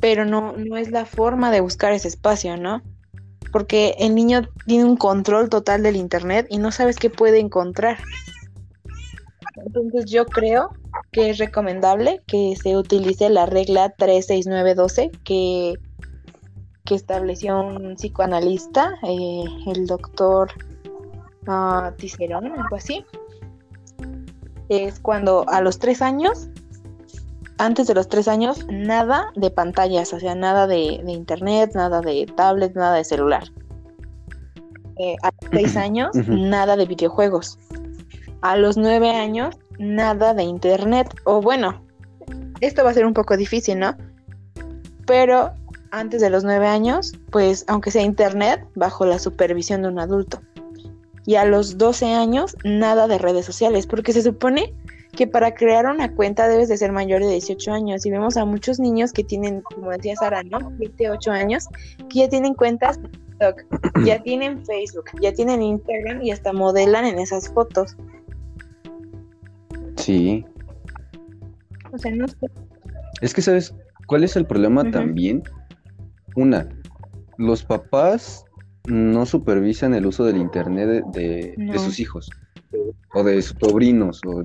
[0.00, 2.82] pero no, no es la forma de buscar ese espacio, ¿no?
[3.52, 7.98] Porque el niño tiene un control total del internet y no sabes qué puede encontrar.
[9.56, 10.70] Entonces yo creo
[11.12, 15.74] que es recomendable que se utilice la regla 36912 que,
[16.84, 20.50] que estableció un psicoanalista, eh, el doctor
[21.46, 23.04] ah, Ticerón, algo así.
[24.68, 26.48] Es cuando a los tres años,
[27.60, 32.00] antes de los tres años, nada de pantallas, o sea, nada de, de internet, nada
[32.00, 33.44] de tablet, nada de celular.
[34.96, 37.58] Eh, a los seis años, nada de videojuegos.
[38.40, 41.14] A los nueve años, nada de internet.
[41.24, 41.84] O bueno,
[42.60, 43.94] esto va a ser un poco difícil, ¿no?
[45.06, 45.52] Pero
[45.90, 50.40] antes de los nueve años, pues aunque sea internet, bajo la supervisión de un adulto.
[51.26, 54.74] Y a los 12 años, nada de redes sociales, porque se supone
[55.16, 58.06] que para crear una cuenta debes de ser mayor de 18 años.
[58.06, 60.72] Y vemos a muchos niños que tienen, como decía Sara, ¿no?
[60.78, 61.68] 7, 8 años,
[62.08, 63.64] que ya tienen cuentas TikTok,
[64.06, 67.96] ya tienen Facebook, ya tienen Instagram y hasta modelan en esas fotos.
[69.96, 70.44] Sí.
[71.92, 72.36] O sea, no sé.
[73.20, 73.74] Es que, ¿sabes
[74.06, 75.42] cuál es el problema también?
[76.36, 76.68] Una,
[77.36, 78.44] los papás
[78.86, 82.30] no supervisan el uso del internet de, de sus hijos
[83.12, 84.44] o de sus sobrinos o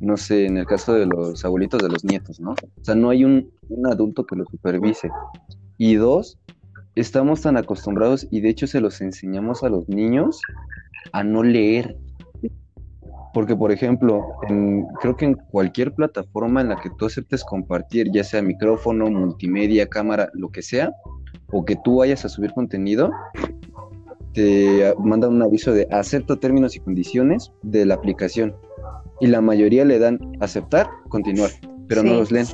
[0.00, 2.52] no sé, en el caso de los abuelitos de los nietos, ¿no?
[2.52, 3.50] O sea, no hay un,
[3.90, 5.10] adulto que lo supervise.
[5.76, 6.38] Y dos,
[6.94, 10.40] estamos tan acostumbrados y de hecho se los enseñamos a los niños
[11.12, 11.96] a no leer.
[13.34, 14.24] Porque, por ejemplo,
[15.00, 19.86] creo que en cualquier plataforma en la que tú aceptes compartir, ya sea micrófono, multimedia,
[19.86, 20.92] cámara, lo que sea,
[21.52, 23.10] o que tú vayas a subir contenido,
[24.32, 28.54] te mandan un aviso de acepto términos y condiciones de la aplicación
[29.20, 31.50] y la mayoría le dan aceptar, continuar,
[31.88, 32.46] pero no los leen.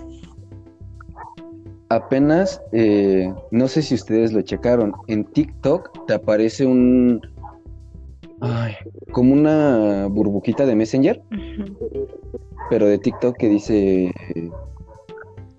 [1.91, 7.21] Apenas, eh, no sé si ustedes lo checaron, en TikTok te aparece un,
[9.13, 11.23] como una burbujita de Messenger,
[12.71, 14.13] pero de TikTok que dice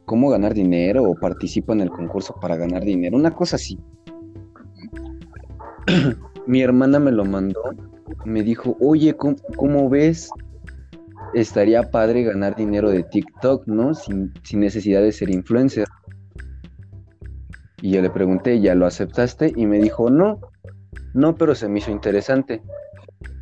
[0.05, 3.79] cómo ganar dinero o participa en el concurso para ganar dinero, una cosa así.
[6.47, 7.61] Mi hermana me lo mandó,
[8.23, 10.29] me dijo, oye, cómo ves?
[11.33, 13.93] Estaría padre ganar dinero de TikTok, ¿no?
[13.93, 15.87] Sin, necesidad de ser influencer.
[17.81, 19.53] Y yo le pregunté, ¿ya lo aceptaste?
[19.55, 20.39] Y me dijo, no,
[21.13, 22.61] no, pero se me hizo interesante.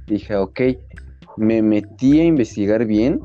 [0.07, 0.61] Dije, ok,
[1.37, 3.21] me metí a investigar bien,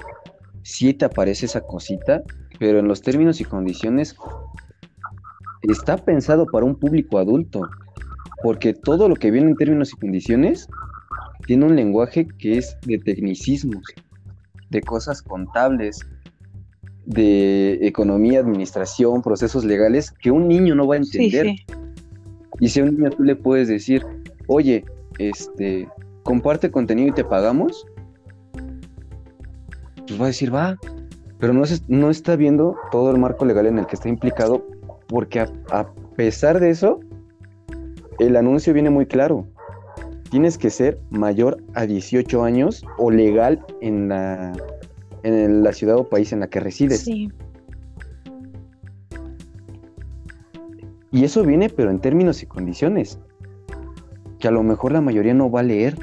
[0.62, 2.22] sí te aparece esa cosita,
[2.58, 4.16] pero en los términos y condiciones
[5.62, 7.62] está pensado para un público adulto,
[8.42, 10.68] porque todo lo que viene en términos y condiciones
[11.46, 13.82] tiene un lenguaje que es de tecnicismos
[14.70, 16.06] de cosas contables,
[17.06, 21.56] de economía, administración, procesos legales que un niño no va a entender.
[22.60, 24.04] Y si a un niño tú le puedes decir,
[24.46, 24.84] oye,
[25.18, 25.88] este,
[26.22, 27.86] comparte contenido y te pagamos,
[30.06, 30.76] pues va a decir, va,
[31.38, 34.66] pero no, no está viendo todo el marco legal en el que está implicado,
[35.06, 37.00] porque a pesar de eso,
[38.18, 39.46] el anuncio viene muy claro
[40.30, 44.52] tienes que ser mayor a 18 años o legal en la,
[45.22, 47.00] en la ciudad o país en la que resides.
[47.00, 47.30] Sí.
[51.10, 53.18] Y eso viene, pero en términos y condiciones,
[54.38, 55.96] que a lo mejor la mayoría no va a leer.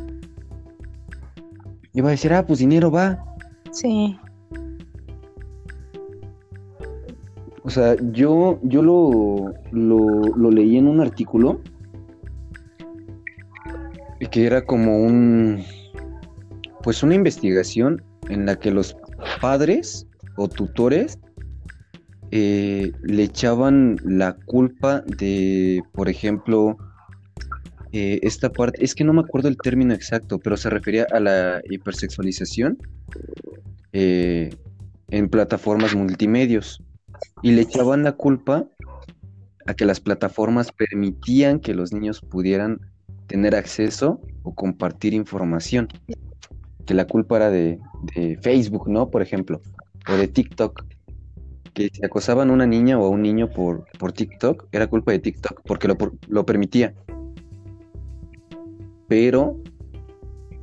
[1.93, 3.23] Y va a decir, ah, pues dinero va.
[3.71, 4.17] Sí.
[7.63, 11.61] O sea, yo, yo lo, lo, lo leí en un artículo
[14.19, 15.63] que era como un,
[16.83, 18.95] pues una investigación en la que los
[19.41, 21.19] padres o tutores
[22.31, 26.77] eh, le echaban la culpa de, por ejemplo,
[27.91, 31.19] eh, esta parte, es que no me acuerdo el término exacto, pero se refería a
[31.19, 32.77] la hipersexualización
[33.93, 34.49] eh,
[35.09, 36.83] en plataformas multimedios
[37.41, 38.65] y le echaban la culpa
[39.67, 42.79] a que las plataformas permitían que los niños pudieran
[43.27, 45.87] tener acceso o compartir información.
[46.85, 47.79] Que la culpa era de,
[48.41, 49.09] Facebook, ¿no?
[49.09, 49.61] Por ejemplo,
[50.07, 50.85] o de TikTok.
[51.73, 55.11] Que si acosaban a una niña o a un niño por, por TikTok, era culpa
[55.11, 56.93] de TikTok, porque lo, lo permitía.
[59.07, 59.57] Pero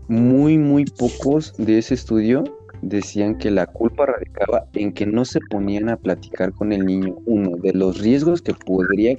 [0.09, 2.45] muy, muy pocos de ese estudio
[2.83, 7.17] decían que la culpa radicaba en que no se ponían a platicar con el niño,
[7.25, 9.17] uno, de los riesgos que podría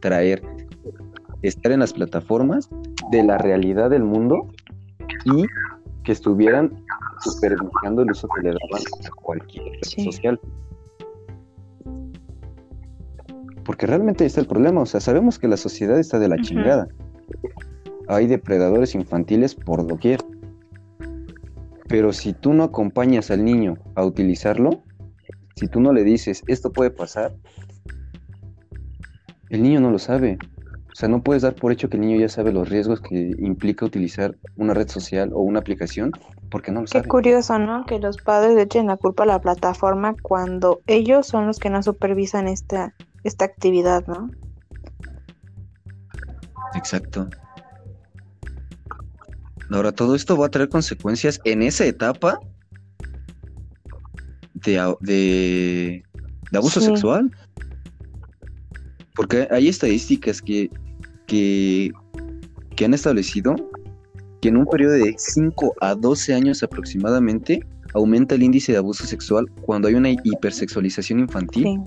[0.00, 0.42] traer
[1.42, 2.68] estar en las plataformas
[3.10, 4.48] de la realidad del mundo
[5.24, 5.44] y
[6.04, 6.84] que estuvieran
[7.20, 10.40] supervisando el uso que le daban a cualquier red social.
[13.64, 16.88] Porque realmente está el problema, o sea, sabemos que la sociedad está de la chingada.
[18.08, 20.20] Hay depredadores infantiles por doquier.
[21.88, 24.82] Pero si tú no acompañas al niño a utilizarlo,
[25.56, 27.34] si tú no le dices, esto puede pasar,
[29.50, 30.38] el niño no lo sabe.
[30.98, 33.32] O sea, no puedes dar por hecho que el niño ya sabe los riesgos que
[33.38, 36.10] implica utilizar una red social o una aplicación
[36.50, 37.04] porque no lo sabe.
[37.04, 37.86] Qué curioso, ¿no?
[37.86, 41.84] Que los padres echen la culpa a la plataforma cuando ellos son los que no
[41.84, 44.28] supervisan esta, esta actividad, ¿no?
[46.74, 47.28] Exacto.
[49.70, 52.40] Ahora, todo esto va a traer consecuencias en esa etapa
[54.52, 56.02] de, de,
[56.52, 57.30] abuso sexual.
[59.14, 60.68] Porque hay estadísticas que
[61.28, 61.92] que,
[62.84, 63.54] han establecido
[64.40, 67.64] que en un periodo de 5 a 12 años aproximadamente
[67.94, 71.80] aumenta el índice de abuso sexual cuando hay una hipersexualización infantil.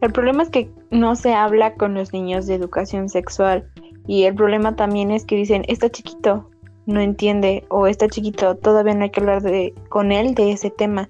[0.00, 3.68] El problema es que no se habla con los niños de educación sexual
[4.06, 6.48] y el problema también es que dicen, está chiquito,
[6.86, 10.70] no entiende o está chiquito, todavía no hay que hablar de, con él de ese
[10.70, 11.08] tema,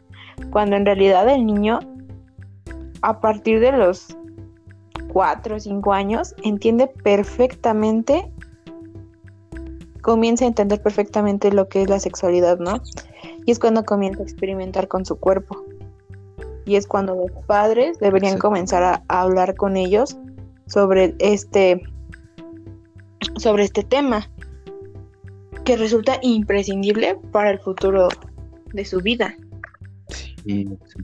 [0.51, 1.81] cuando en realidad el niño
[3.03, 4.17] a partir de los
[5.17, 8.31] cuatro o cinco años entiende perfectamente,
[10.03, 12.83] comienza a entender perfectamente lo que es la sexualidad, ¿no?
[13.47, 15.65] Y es cuando comienza a experimentar con su cuerpo.
[16.67, 20.19] Y es cuando los padres deberían comenzar a, a hablar con ellos
[20.67, 21.83] sobre este
[23.39, 24.29] sobre este tema
[25.65, 28.09] que resulta imprescindible para el futuro
[28.75, 29.35] de su vida.
[30.45, 30.99] Sí, sí.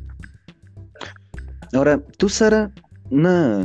[1.73, 2.71] Ahora, tú, Sara,
[3.11, 3.65] una,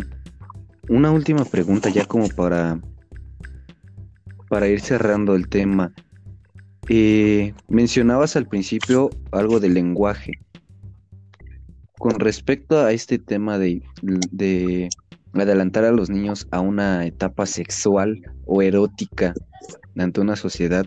[0.89, 2.79] una última pregunta ya como para,
[4.49, 5.93] para ir cerrando el tema.
[6.89, 10.31] Eh, mencionabas al principio algo del lenguaje.
[11.99, 14.89] Con respecto a este tema de, de
[15.33, 19.33] adelantar a los niños a una etapa sexual o erótica
[19.97, 20.85] ante una sociedad,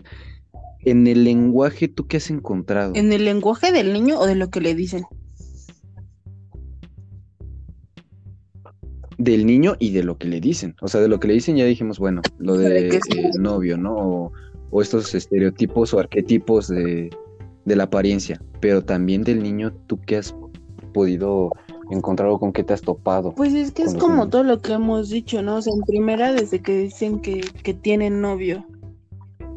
[0.83, 2.93] en el lenguaje, ¿tú qué has encontrado?
[2.95, 5.03] ¿En el lenguaje del niño o de lo que le dicen?
[9.23, 10.75] Del niño y de lo que le dicen.
[10.81, 12.99] O sea, de lo que le dicen ya dijimos, bueno, lo de, eh,
[13.39, 13.95] novio, ¿no?
[13.95, 14.31] O,
[14.71, 17.09] o, estos estereotipos o arquetipos de,
[17.65, 18.41] de, la apariencia.
[18.59, 20.35] Pero también del niño, ¿tú qué has
[20.93, 21.51] podido
[21.91, 23.33] encontrar o con qué te has topado?
[23.35, 24.29] Pues es que es como niños?
[24.31, 25.57] todo lo que hemos dicho, ¿no?
[25.57, 28.65] O sea, en primera, desde que dicen que, que tienen novio.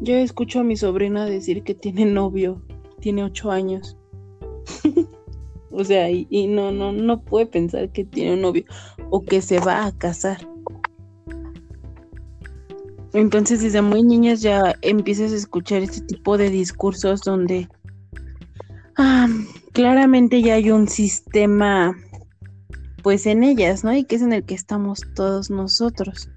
[0.01, 2.61] Yo escucho a mi sobrina decir que tiene novio,
[2.99, 3.97] tiene ocho años.
[5.75, 8.65] o sea, y, no, no, no puede pensar que tiene un novio
[9.09, 10.47] o que se va a casar.
[13.13, 17.69] Entonces, desde muy niñas ya empiezas a escuchar este tipo de discursos donde
[18.97, 19.27] ah,
[19.71, 21.95] claramente ya hay un sistema,
[23.03, 23.95] pues en ellas, ¿no?
[23.95, 26.29] Y que es en el que estamos todos nosotros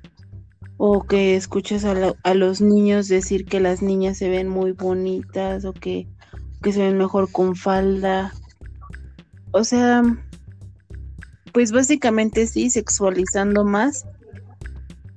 [0.79, 4.73] o que escuches a, la, a, los niños decir que las niñas se ven muy
[4.73, 6.07] bonitas o que,
[6.63, 8.33] que, se ven mejor con falda.
[9.53, 10.03] O sea,
[11.53, 14.07] pues básicamente sí, sexualizando más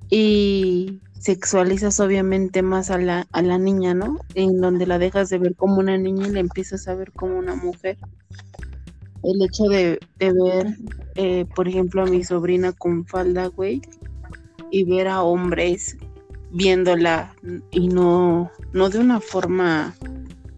[0.10, 4.20] y sexualizas obviamente más a la, a la niña, ¿no?
[4.34, 7.38] En donde la dejas de ver como una niña y la empiezas a ver como
[7.38, 7.98] una mujer.
[9.24, 10.78] El hecho de, de ver,
[11.16, 13.82] eh, por ejemplo, a mi sobrina con falda, güey,
[14.72, 15.96] y ver a hombres
[16.52, 17.36] viéndola
[17.70, 19.96] y no, no de una forma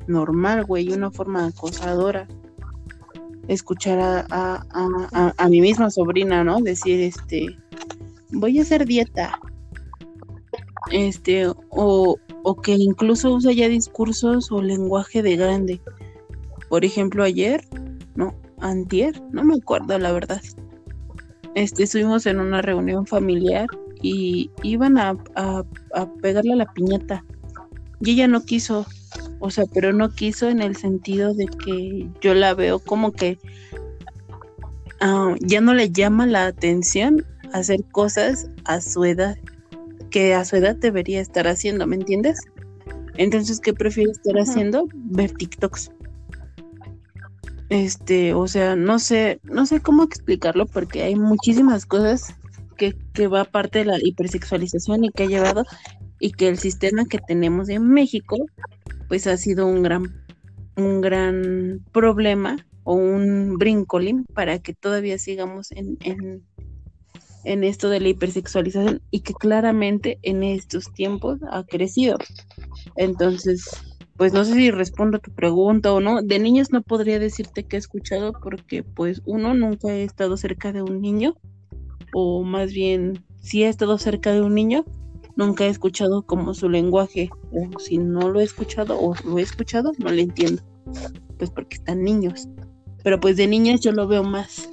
[0.08, 2.28] normal, güey, una forma acosadora.
[3.48, 6.60] Escuchar a, a, a, mi misma sobrina, ¿no?
[6.62, 7.58] Decir, este,
[8.32, 9.40] voy a hacer dieta.
[10.92, 15.82] Este, o, o que incluso usa ya discursos o lenguaje de grande.
[16.70, 17.66] Por ejemplo, ayer,
[18.16, 20.42] no, antier, no me acuerdo la verdad.
[21.56, 23.68] Este, estuvimos en una reunión familiar
[24.02, 25.64] y iban a, a,
[25.94, 27.24] a, pegarle la piñata.
[28.02, 28.86] Y ella no quiso,
[29.40, 33.38] o sea, pero no quiso en el sentido de que yo la veo como que
[35.02, 39.38] uh, ya no le llama la atención hacer cosas a su edad,
[40.10, 42.40] que a su edad debería estar haciendo, ¿me entiendes?
[43.16, 44.88] Entonces, ¿qué prefiere estar haciendo?
[44.94, 45.92] Ver TikToks.
[47.70, 52.34] Este, o sea, no sé, no sé cómo explicarlo porque hay muchísimas cosas
[52.78, 55.64] que, que, va parte de la hipersexualización y que ha llevado
[56.20, 58.38] y que el sistema que tenemos en México
[59.08, 60.24] pues ha sido un gran
[60.76, 65.98] un gran problema o un brincolín para que todavía sigamos en,
[67.44, 72.18] en, esto de la hipersexualización y que claramente en estos tiempos ha crecido.
[72.96, 73.66] Entonces,
[74.18, 76.22] pues no sé si respondo a tu pregunta o no.
[76.22, 80.72] De niños no podría decirte que he escuchado porque pues uno nunca he estado cerca
[80.72, 81.36] de un niño
[82.14, 84.86] o más bien si he estado cerca de un niño,
[85.36, 89.42] nunca he escuchado como su lenguaje, o si no lo he escuchado o lo he
[89.42, 90.62] escuchado, no le entiendo,
[91.38, 92.48] pues porque están niños,
[93.04, 94.70] pero pues de niñas yo lo veo más.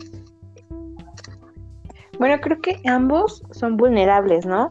[2.18, 4.68] Bueno, creo que ambos son vulnerables, ¿no?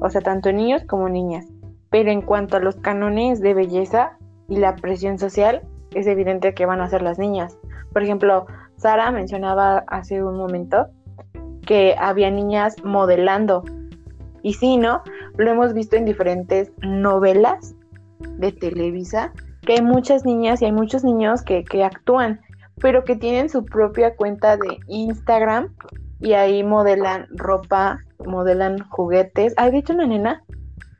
[0.00, 1.46] O sea, tanto niños como niñas.
[1.88, 4.18] Pero en cuanto a los cánones de belleza
[4.48, 5.62] y la presión social,
[5.94, 7.56] es evidente que van a ser las niñas.
[7.92, 8.46] Por ejemplo,
[8.76, 10.88] Sara mencionaba hace un momento
[11.64, 13.64] que había niñas modelando.
[14.44, 15.02] Y sí, ¿no?
[15.38, 17.74] Lo hemos visto en diferentes novelas
[18.20, 19.32] de Televisa,
[19.62, 22.42] que hay muchas niñas y hay muchos niños que, que actúan,
[22.78, 25.74] pero que tienen su propia cuenta de Instagram
[26.20, 29.54] y ahí modelan ropa, modelan juguetes.
[29.56, 30.44] Hay de hecho una nena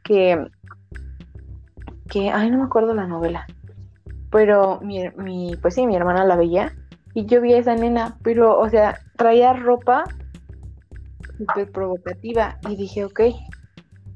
[0.05, 0.43] que,
[2.09, 3.47] que, ay, no me acuerdo la novela,
[4.31, 6.73] pero mi, mi, pues sí, mi hermana la veía
[7.13, 10.05] y yo vi a esa nena, pero, o sea, traía ropa
[11.39, 13.21] súper provocativa y dije, ok,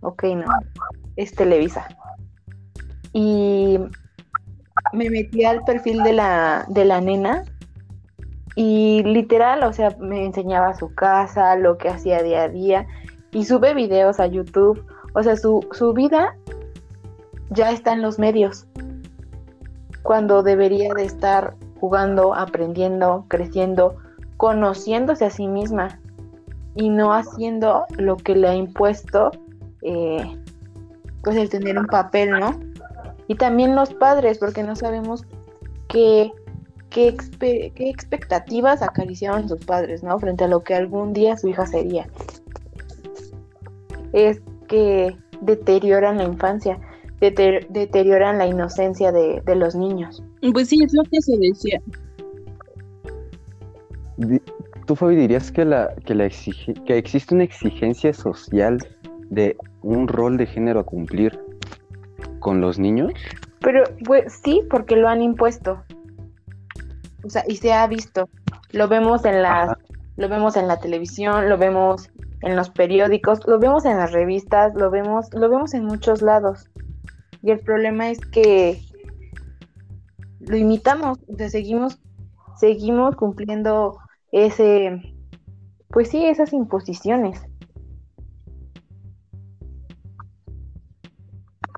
[0.01, 0.47] ok, no,
[1.17, 1.89] es Televisa.
[3.13, 3.79] Y
[4.93, 7.45] me metí al perfil de la, de la nena
[8.55, 12.87] y literal, o sea, me enseñaba su casa, lo que hacía día a día
[13.33, 14.85] y sube videos a YouTube.
[15.15, 16.37] O sea, su, su vida
[17.51, 18.67] ya está en los medios
[20.03, 23.97] cuando debería de estar jugando, aprendiendo, creciendo,
[24.37, 26.01] conociéndose a sí misma
[26.79, 29.33] y no haciendo lo que le ha impuesto
[29.83, 30.25] eh,
[31.25, 32.59] pues el tener un papel, ¿no?
[33.27, 35.25] Y también los padres, porque no sabemos
[35.89, 36.31] qué,
[36.89, 40.19] qué, qué expectativas acariciaban sus padres, ¿no?
[40.21, 42.07] Frente a lo que algún día su hija sería.
[44.13, 46.79] Es que deterioran la infancia,
[47.19, 50.23] deterioran la inocencia de, los niños.
[50.53, 51.83] Pues sí, es lo que se decía.
[54.89, 56.31] ¿Tú, Fabi, dirías que, la, que, la
[56.87, 58.79] que existe una exigencia social
[59.29, 61.39] de un rol de género a cumplir
[62.39, 63.13] con los niños?
[63.61, 65.83] Pero pues sí, porque lo han impuesto.
[67.23, 68.31] O sea, y se ha visto.
[68.73, 69.77] Lo vemos en las
[70.17, 72.09] lo vemos en la televisión, lo vemos
[72.41, 76.71] en los periódicos, lo vemos en las revistas, lo vemos lo vemos en muchos lados.
[77.43, 78.81] Y el problema es que
[80.41, 82.01] lo imitamos, o sea, seguimos
[82.57, 83.99] seguimos cumpliendo
[84.33, 85.01] ese
[85.91, 87.41] pues sí, esas imposiciones.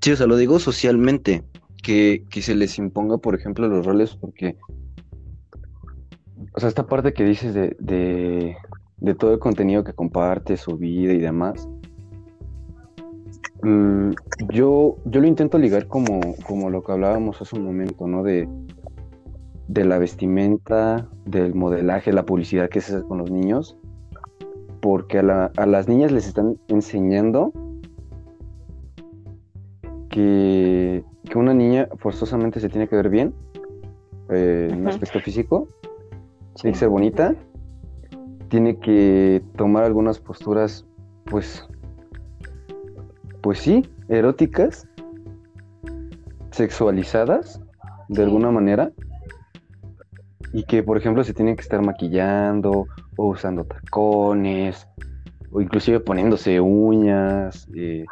[0.02, 1.44] Sí, o sea, lo digo socialmente,
[1.82, 4.56] que, se les imponga, por ejemplo, los roles, porque,
[6.54, 11.12] o sea, esta parte que dices de, de, todo el contenido que comparte, su vida
[11.12, 11.68] y demás,
[13.62, 14.10] mm,
[14.52, 18.22] yo, yo lo intento ligar como, como lo que hablábamos hace un momento, ¿no?
[18.22, 18.48] De,
[19.72, 23.76] de la vestimenta, del modelaje, la publicidad que se hace con los niños,
[24.80, 27.52] porque a, a las niñas les están enseñando
[30.08, 31.04] que,
[31.36, 33.32] una niña forzosamente se tiene que ver bien
[34.30, 35.68] eh, en aspecto físico,
[36.60, 37.36] tiene que ser bonita,
[38.48, 40.84] tiene que tomar algunas posturas,
[41.26, 41.68] pues,
[43.40, 44.88] pues sí, eróticas,
[46.50, 47.62] sexualizadas,
[48.08, 48.90] de alguna manera,
[50.52, 52.86] y que, por ejemplo, se tienen que estar maquillando
[53.16, 54.86] o usando tacones,
[55.52, 58.04] o inclusive poniéndose uñas, eh,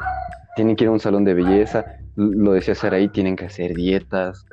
[0.57, 1.85] tienen que ir a un salón de belleza,
[2.17, 4.45] lo decía Saraí, tienen que hacer dietas.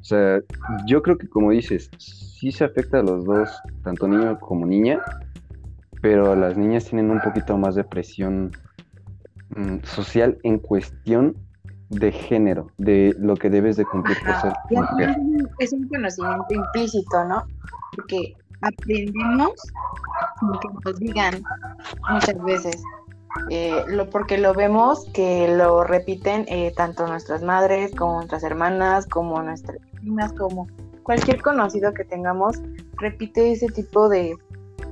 [0.00, 0.40] O sea,
[0.86, 3.50] yo creo que como dices, sí se afecta a los dos,
[3.82, 5.00] tanto niño como niña,
[6.00, 8.52] pero las niñas tienen un poquito más de presión
[9.56, 11.36] mm, social en cuestión
[11.90, 15.16] de género, de lo que debes de cumplir por ser mujer.
[15.58, 17.44] Es un conocimiento implícito, ¿no?
[17.96, 19.52] Porque aprendemos
[20.60, 21.42] que nos digan
[22.10, 22.82] muchas veces.
[23.50, 29.06] Eh, lo, porque lo vemos que lo repiten eh, tanto nuestras madres como nuestras hermanas,
[29.06, 30.66] como nuestras primas, como
[31.02, 32.60] cualquier conocido que tengamos,
[32.96, 34.36] repite ese tipo de,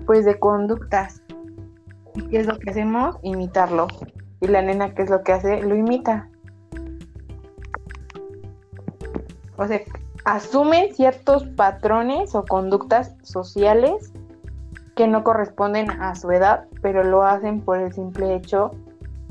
[0.07, 1.23] pues, de conductas.
[2.15, 3.17] ¿Y qué es lo que hacemos?
[3.23, 3.89] Imitarlo.
[4.41, 5.63] Y la nena, ¿qué es lo que hace?
[5.63, 6.29] Lo imita.
[9.59, 9.81] O sea,
[10.25, 14.13] asumen ciertos patrones o conductas sociales
[14.95, 18.73] que no corresponden a su edad, pero lo hacen por el simple hecho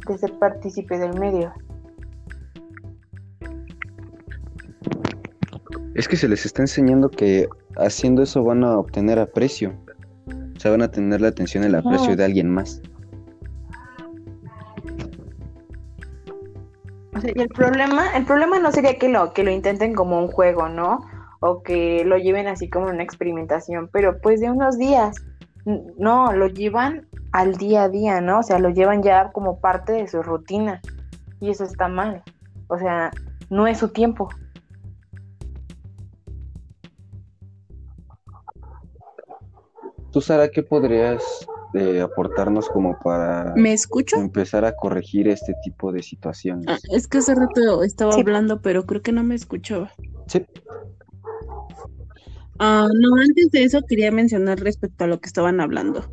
[0.07, 1.51] de ser partícipe del medio.
[5.95, 7.47] Es que se les está enseñando que
[7.77, 9.73] haciendo eso van a obtener aprecio.
[10.55, 12.81] O sea, van a tener la atención y el aprecio de alguien más.
[17.33, 20.69] Y el problema, el problema no sería que lo, que lo intenten como un juego,
[20.69, 20.99] ¿no?
[21.39, 25.15] O que lo lleven así como una experimentación, pero pues de unos días
[25.97, 28.39] no, lo llevan al día a día, ¿no?
[28.39, 30.81] O sea, lo llevan ya como parte de su rutina
[31.39, 32.23] y eso está mal.
[32.67, 33.11] O sea,
[33.49, 34.29] no es su tiempo.
[40.11, 41.45] ¿Tú, Sara, qué podrías
[41.75, 44.17] eh, aportarnos como para ¿Me escucho?
[44.17, 46.65] empezar a corregir este tipo de situaciones?
[46.67, 49.91] Ah, es que hace rato estaba hablando, pero creo que no me escuchaba.
[50.27, 50.45] Sí.
[52.59, 56.05] Ah, no, antes de eso quería mencionar respecto a lo que estaban hablando.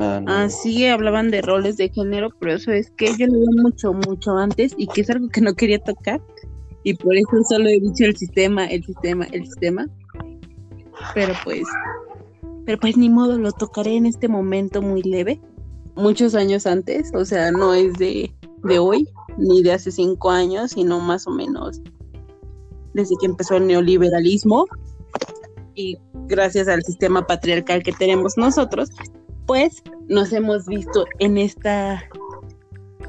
[0.00, 3.62] Ah, ah sí, hablaban de roles de género, pero eso es que yo lo veo
[3.62, 6.20] mucho, mucho antes y que es algo que no quería tocar.
[6.84, 9.86] Y por eso solo he dicho el sistema, el sistema, el sistema.
[11.14, 11.64] Pero pues,
[12.68, 15.40] pero pues ni modo, lo tocaré en este momento muy leve,
[15.96, 18.30] muchos años antes, o sea, no es de,
[18.62, 19.08] de hoy,
[19.38, 21.80] ni de hace cinco años, sino más o menos
[22.92, 24.66] desde que empezó el neoliberalismo,
[25.76, 25.96] y
[26.26, 28.90] gracias al sistema patriarcal que tenemos nosotros,
[29.46, 32.04] pues nos hemos visto en esta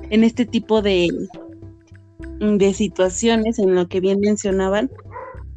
[0.09, 1.09] en este tipo de
[2.39, 4.89] de situaciones en lo que bien mencionaban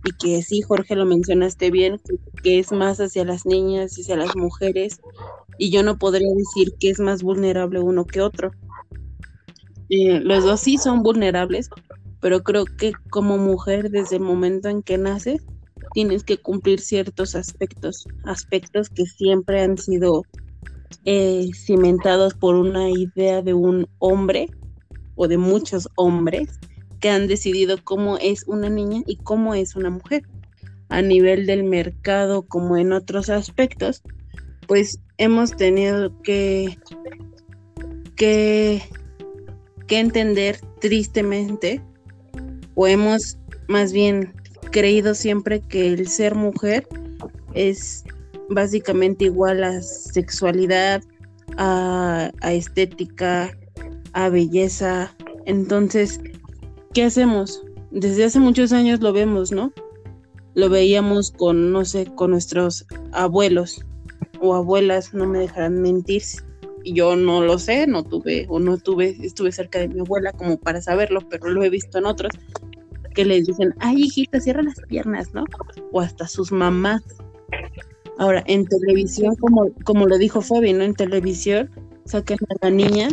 [0.05, 2.00] y que sí, Jorge lo mencionaste bien,
[2.42, 5.00] que es más hacia las niñas y hacia las mujeres,
[5.59, 8.50] y yo no podría decir que es más vulnerable uno que otro.
[9.90, 11.68] Eh, los dos sí son vulnerables,
[12.20, 15.42] pero creo que como mujer desde el momento en que naces
[15.92, 20.24] tienes que cumplir ciertos aspectos, aspectos que siempre han sido
[21.05, 24.48] eh, cimentados por una idea de un hombre
[25.14, 26.48] o de muchos hombres
[27.03, 30.22] que han decidido cómo es una niña y cómo es una mujer.
[30.88, 34.03] A nivel del mercado como en otros aspectos,
[34.68, 36.78] pues hemos tenido que,
[38.16, 38.82] que,
[39.88, 41.82] entender tristemente
[42.74, 43.36] o hemos
[43.68, 44.32] más bien
[44.70, 46.88] creído siempre que el ser mujer
[47.53, 48.03] es
[48.48, 51.03] básicamente igual a sexualidad,
[51.59, 53.55] a, estética,
[54.14, 55.14] a belleza.
[55.44, 56.20] Entonces,
[56.93, 57.62] ¿qué hacemos?
[57.90, 59.72] Desde hace muchos años lo vemos, ¿no?
[60.55, 63.84] Lo veíamos con, no sé, con nuestros abuelos
[64.40, 66.22] o abuelas, no me dejarán mentir.
[66.84, 70.59] Yo no lo sé, no tuve o no tuve, estuve cerca de mi abuela como
[70.59, 72.32] para saberlo, pero lo he visto en otros
[73.14, 75.45] que les dicen, ay hijita, cierra las piernas, ¿no?
[75.93, 77.03] O hasta sus mamás.
[78.18, 80.82] Ahora, en televisión, como, como lo dijo Fabi, ¿no?
[80.82, 81.70] En televisión
[82.05, 83.09] sacan a la niña,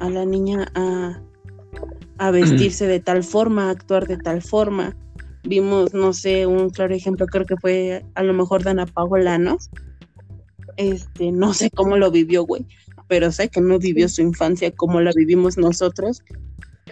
[0.00, 1.20] a, la niña a,
[2.18, 4.96] a vestirse de tal forma, a actuar de tal forma.
[5.44, 9.56] Vimos, no sé, un claro ejemplo, creo que fue a lo mejor Dana Paola, ¿no?
[10.76, 12.66] Este, no sé cómo lo vivió, güey,
[13.08, 16.22] pero sé que no vivió su infancia como la vivimos nosotros,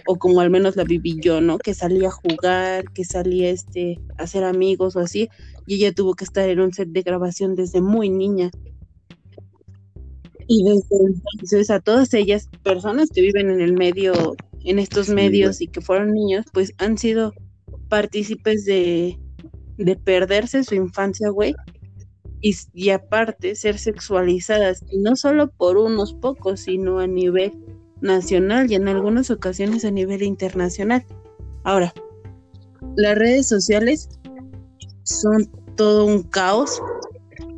[0.07, 1.57] o como al menos la viví yo, ¿no?
[1.57, 5.29] Que salía a jugar, que salía este, a hacer amigos o así,
[5.65, 8.49] y ella tuvo que estar en un set de grabación desde muy niña.
[10.47, 10.95] Y desde
[11.33, 15.81] entonces a todas ellas, personas que viven en el medio, en estos medios y que
[15.81, 17.33] fueron niños, pues han sido
[17.89, 19.17] partícipes de,
[19.77, 21.55] de perderse su infancia, güey,
[22.41, 27.51] y, y, aparte ser sexualizadas, y no solo por unos pocos, sino a nivel
[28.01, 31.03] nacional y en algunas ocasiones a nivel internacional.
[31.63, 31.93] Ahora,
[32.95, 34.09] las redes sociales
[35.03, 36.81] son todo un caos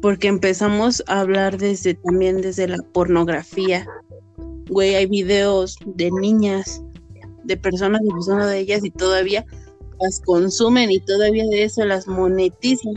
[0.01, 3.85] porque empezamos a hablar desde también desde la pornografía.
[4.69, 6.81] Güey, hay videos de niñas,
[7.43, 9.45] de personas abusando de ellas y todavía
[9.99, 12.93] las consumen y todavía de eso las monetizan.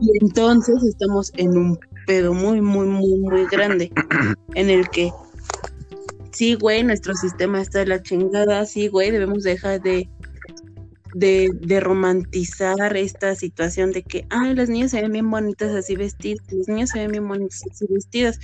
[0.00, 3.90] Y entonces estamos en un pedo muy, muy, muy, muy grande
[4.54, 5.12] en el que
[6.32, 10.08] sí, güey, nuestro sistema está de la chingada, sí, güey, debemos dejar de,
[11.14, 16.44] de, romantizar esta situación de que, ay, las niñas se ven bien bonitas así vestidas,
[16.50, 18.38] las niñas se ven bien bonitas así vestidas.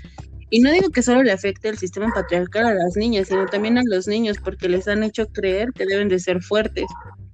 [0.55, 3.77] Y no digo que solo le afecte el sistema patriarcal a las niñas, sino también
[3.77, 6.85] a los niños, porque les han hecho creer que deben de ser fuertes.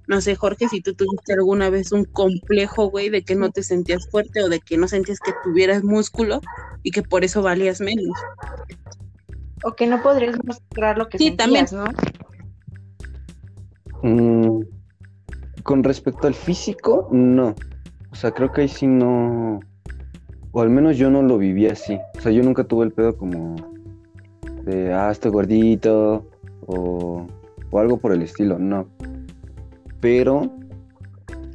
[0.07, 3.61] No sé, Jorge, si tú tuviste alguna vez un complejo, güey, de que no te
[3.61, 6.41] sentías fuerte o de que no sentías que tuvieras músculo
[6.81, 8.09] y que por eso valías menos.
[9.63, 11.85] O que no podrías mostrar lo que sí, sentías, ¿no?
[14.01, 14.63] Mm,
[15.61, 17.53] con respecto al físico, no.
[18.11, 19.59] O sea, creo que ahí sí no.
[20.53, 21.97] O al menos yo no lo viví así.
[22.17, 23.55] O sea, yo nunca tuve el pedo como
[24.63, 26.25] de, ah, estoy gordito.
[26.67, 27.25] O,
[27.71, 28.87] o algo por el estilo, no.
[29.99, 30.51] Pero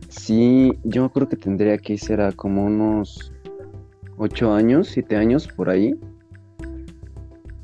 [0.09, 3.33] sí, yo creo que tendría que ser como unos
[4.19, 5.99] 8 años, 7 años por ahí.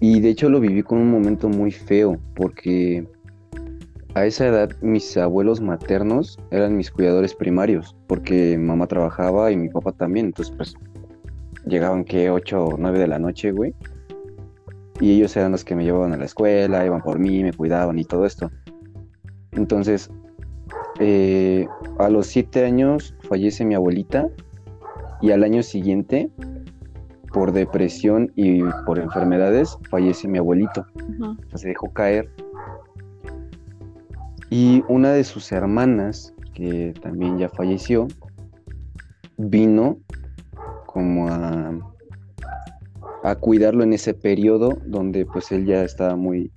[0.01, 3.07] Y de hecho lo viví con un momento muy feo, porque
[4.15, 9.69] a esa edad mis abuelos maternos eran mis cuidadores primarios, porque mamá trabajaba y mi
[9.69, 10.75] papá también, entonces pues
[11.67, 13.75] llegaban que 8 o 9 de la noche, güey.
[15.01, 17.99] Y ellos eran los que me llevaban a la escuela, iban por mí, me cuidaban
[17.99, 18.51] y todo esto.
[19.53, 20.11] Entonces,
[21.01, 21.67] eh,
[21.99, 24.29] a los 7 años fallece mi abuelita
[25.21, 26.31] y al año siguiente
[27.33, 30.87] por depresión y por enfermedades fallece mi abuelito.
[31.55, 32.31] se dejó caer.
[34.51, 38.07] Y una de sus hermanas, que también ya falleció,
[39.39, 39.99] vino
[40.93, 41.73] como a,
[43.23, 46.53] a cuidarlo en ese periodo donde pues él ya estaba muy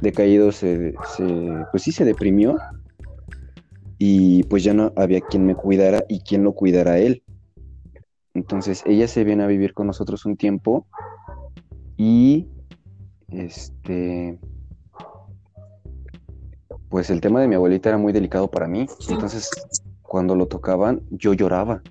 [0.00, 0.94] decaído, se,
[1.70, 2.58] pues sí se deprimió
[3.98, 7.22] y pues ya no había quien me cuidara y quien lo cuidara a él.
[8.34, 10.86] Entonces ella se viene a vivir con nosotros un tiempo
[11.96, 12.48] y
[13.28, 14.38] este
[16.88, 18.86] pues el tema de mi abuelita era muy delicado para mí.
[19.08, 19.50] Entonces
[20.02, 21.82] cuando lo tocaban yo lloraba.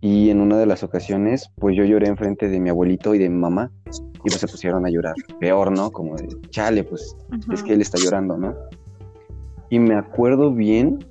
[0.00, 3.28] Y en una de las ocasiones pues yo lloré enfrente de mi abuelito y de
[3.28, 3.70] mi mamá
[4.24, 5.14] y pues se pusieron a llorar.
[5.38, 5.90] Peor, ¿no?
[5.90, 7.16] Como de, chale, pues
[7.52, 8.54] es que él está llorando, ¿no?
[9.70, 11.04] Y me acuerdo bien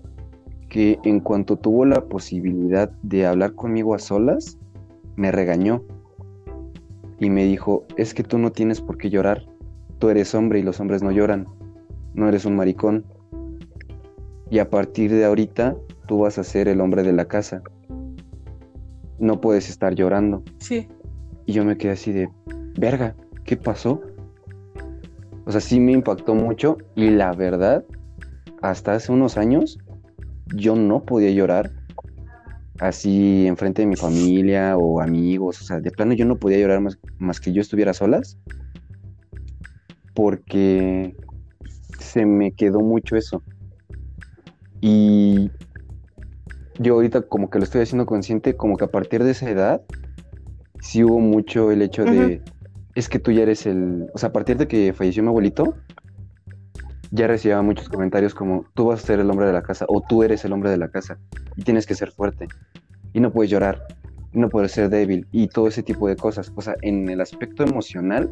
[0.69, 4.57] que en cuanto tuvo la posibilidad de hablar conmigo a solas,
[5.15, 5.83] me regañó
[7.19, 9.45] y me dijo, es que tú no tienes por qué llorar,
[9.97, 11.47] tú eres hombre y los hombres no lloran,
[12.13, 13.05] no eres un maricón.
[14.49, 15.75] Y a partir de ahorita
[16.07, 17.61] tú vas a ser el hombre de la casa.
[19.19, 20.43] No puedes estar llorando.
[20.59, 20.87] Sí.
[21.45, 22.29] Y yo me quedé así de,
[22.77, 24.01] verga, ¿qué pasó?
[25.45, 27.83] O sea, sí me impactó mucho y la verdad,
[28.61, 29.79] hasta hace unos años,
[30.55, 31.71] yo no podía llorar
[32.79, 35.61] así enfrente de mi familia o amigos.
[35.61, 38.37] O sea, de plano yo no podía llorar más, más que yo estuviera solas
[40.19, 41.15] porque
[41.97, 43.41] se me quedó mucho eso.
[44.81, 45.49] Y
[46.79, 49.81] yo ahorita como que lo estoy haciendo consciente, como que a partir de esa edad,
[50.81, 52.41] sí hubo mucho el hecho de,
[52.95, 55.75] es que tú ya eres el, o sea, a partir de que falleció mi abuelito,
[57.11, 60.01] ya recibía muchos comentarios como, tú vas a ser el hombre de la casa o
[60.07, 61.17] tú eres el hombre de la casa
[61.57, 62.47] y tienes que ser fuerte
[63.13, 63.85] y no puedes llorar,
[64.31, 66.53] y no puedes ser débil y todo ese tipo de cosas.
[66.55, 68.29] O sea, en el aspecto emocional,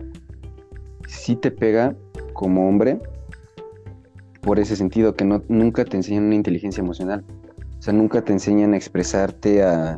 [1.07, 1.95] sí te pega
[2.33, 2.99] como hombre
[4.41, 7.25] por ese sentido, que no, nunca te enseñan una inteligencia emocional.
[7.87, 9.97] Sea, nunca te enseñan a expresarte, a,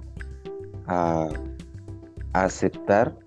[0.85, 1.27] a
[2.33, 3.17] aceptar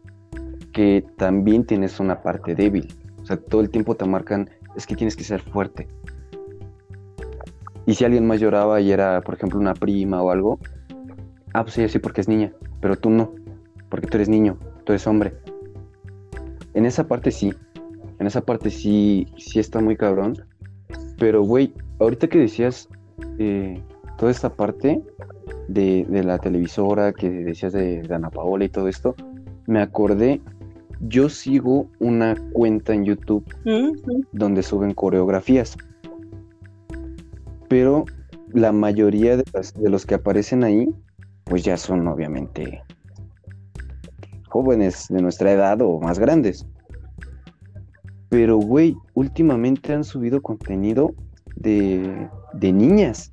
[0.72, 2.86] que también tienes una parte débil.
[3.20, 5.88] O sea, todo el tiempo te marcan, es que tienes que ser fuerte.
[7.86, 10.60] Y si alguien más lloraba y era, por ejemplo, una prima o algo,
[11.54, 13.34] ah, pues sí, sí, porque es niña, pero tú no,
[13.88, 15.34] porque tú eres niño, tú eres hombre.
[16.74, 17.52] En esa parte sí,
[18.20, 20.36] en esa parte sí, sí está muy cabrón.
[21.18, 22.88] Pero, güey, ahorita que decías
[23.40, 23.82] eh,
[24.22, 25.02] toda esta parte
[25.66, 29.16] de, de, la televisora, que decías de, de Ana Paola y todo esto,
[29.66, 30.40] me acordé
[31.00, 33.44] yo sigo una cuenta en YouTube
[34.30, 35.76] donde suben coreografías.
[37.68, 38.04] Pero
[38.52, 39.42] la mayoría de,
[39.74, 40.88] de, los que aparecen ahí,
[41.42, 42.80] pues ya son obviamente
[44.46, 46.64] jóvenes de nuestra edad o más grandes.
[48.28, 51.12] Pero, güey, últimamente han subido contenido
[51.56, 53.32] de, de niñas.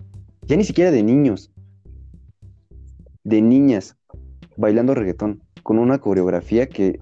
[0.49, 1.51] Ya ni siquiera de niños.
[3.23, 3.95] De niñas
[4.57, 6.99] bailando reggaetón con una coreografía que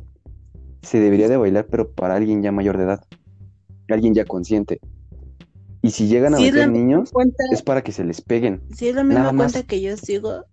[0.82, 3.06] se debería de bailar, pero para alguien ya mayor de edad,
[3.88, 4.82] alguien ya consciente.
[5.82, 7.42] Y si llegan a sí, meter niños, cuenta...
[7.54, 8.62] es para que se les peguen.
[8.76, 9.64] Sí, es la misma cuenta más.
[9.64, 10.44] que yo sigo.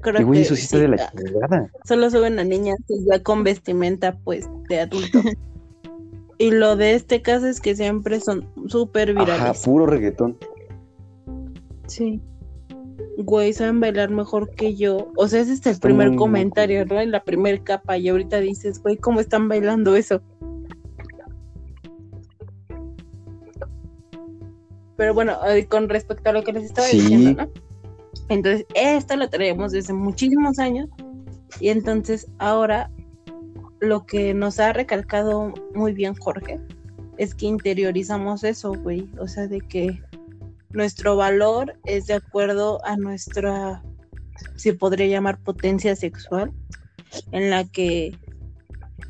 [0.00, 1.70] Creo y güey, que eso sí está de la chingada.
[1.84, 5.20] Solo suben a niñas ya con vestimenta, pues, de adulto.
[6.38, 9.38] y lo de este caso es que siempre son súper virales.
[9.38, 10.38] Ajá, puro reggaetón.
[11.88, 12.22] Sí
[13.18, 15.12] güey, saben bailar mejor que yo.
[15.16, 17.00] O sea, ese es el Está primer comentario, ¿no?
[17.00, 17.98] En la primer capa.
[17.98, 20.22] Y ahorita dices, güey, ¿cómo están bailando eso?
[24.96, 27.00] Pero bueno, eh, con respecto a lo que les estaba sí.
[27.00, 27.50] diciendo, ¿no?
[28.28, 30.88] Entonces, esto lo traemos desde muchísimos años.
[31.60, 32.90] Y entonces, ahora,
[33.80, 36.60] lo que nos ha recalcado muy bien Jorge
[37.16, 39.08] es que interiorizamos eso, güey.
[39.18, 40.00] O sea, de que
[40.70, 43.82] nuestro valor es de acuerdo a nuestra,
[44.56, 46.52] se podría llamar potencia sexual,
[47.32, 48.18] en la que,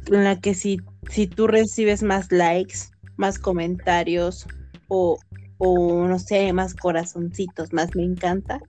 [0.07, 0.81] en la que si,
[1.11, 2.79] si tú recibes más likes,
[3.17, 4.47] más comentarios
[4.89, 5.19] o,
[5.59, 8.61] o no sé, más corazoncitos, más me encanta,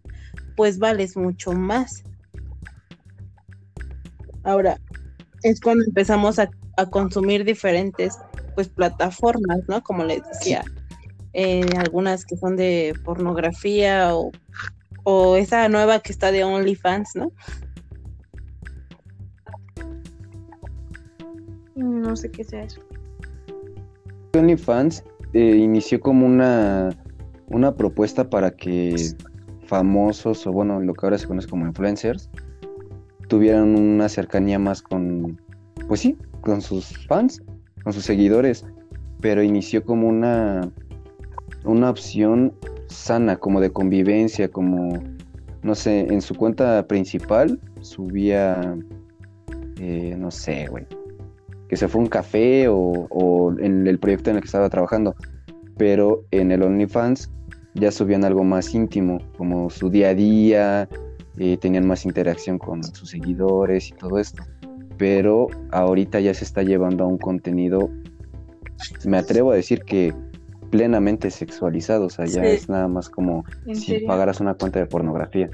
[0.56, 2.04] pues vales mucho más.
[4.44, 4.80] Ahora,
[5.44, 8.18] es cuando empezamos a, a consumir diferentes
[8.56, 9.82] pues plataformas, ¿no?
[9.84, 10.64] Como les decía,
[11.34, 14.32] eh, algunas que son de pornografía o,
[15.04, 17.32] o esa nueva que está de OnlyFans, ¿no?
[21.76, 22.82] No sé qué sea eso.
[24.34, 25.04] OnlyFans
[25.34, 26.90] eh, inició como una,
[27.48, 28.96] una propuesta para que
[29.66, 32.30] famosos o bueno, lo que ahora se conoce como influencers,
[33.28, 35.40] tuvieran una cercanía más con,
[35.88, 37.42] pues sí, con sus fans,
[37.84, 38.66] con sus seguidores,
[39.22, 40.70] pero inició como una
[41.64, 42.54] una opción
[42.88, 45.00] sana, como de convivencia, como,
[45.62, 48.76] no sé, en su cuenta principal subía,
[49.80, 50.86] eh, no sé, güey,
[51.68, 55.16] que se fue un café o, en el proyecto en el que estaba trabajando,
[55.78, 57.30] pero en el OnlyFans
[57.76, 60.90] ya subían algo más íntimo, como su día a día,
[61.38, 64.44] eh, tenían más interacción con sus seguidores y todo esto.
[64.98, 67.90] Pero ahorita ya se está llevando a un contenido,
[69.06, 70.14] me atrevo a decir que
[70.70, 72.48] plenamente sexualizado, o sea, ya sí.
[72.48, 74.08] es nada más como si serio?
[74.08, 75.50] pagaras una cuenta de pornografía.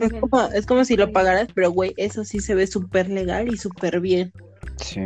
[0.00, 3.48] Es como, es como si lo pagaras, pero güey, eso sí se ve súper legal
[3.48, 4.32] y súper bien.
[4.78, 5.00] Sí.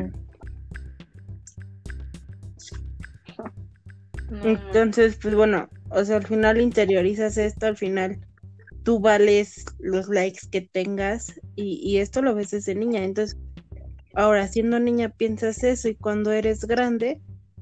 [4.45, 8.21] Entonces, pues bueno, O sea, al final interiorizas esto, al final
[8.85, 13.05] tú vales los likes que tengas y, y esto lo ves desde niña.
[13.05, 13.39] Entonces,
[14.15, 17.21] ahora siendo niña piensas eso y cuando eres grande,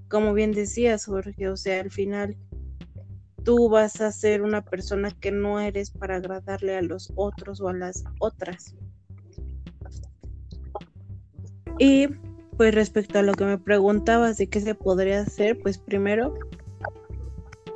[0.09, 2.37] como bien decías, Jorge, o sea, al final
[3.45, 7.69] tú vas a ser una persona que no eres para agradarle a los otros o
[7.69, 8.75] a las otras.
[11.79, 12.09] Y
[12.57, 16.35] pues respecto a lo que me preguntabas de qué se podría hacer, pues primero,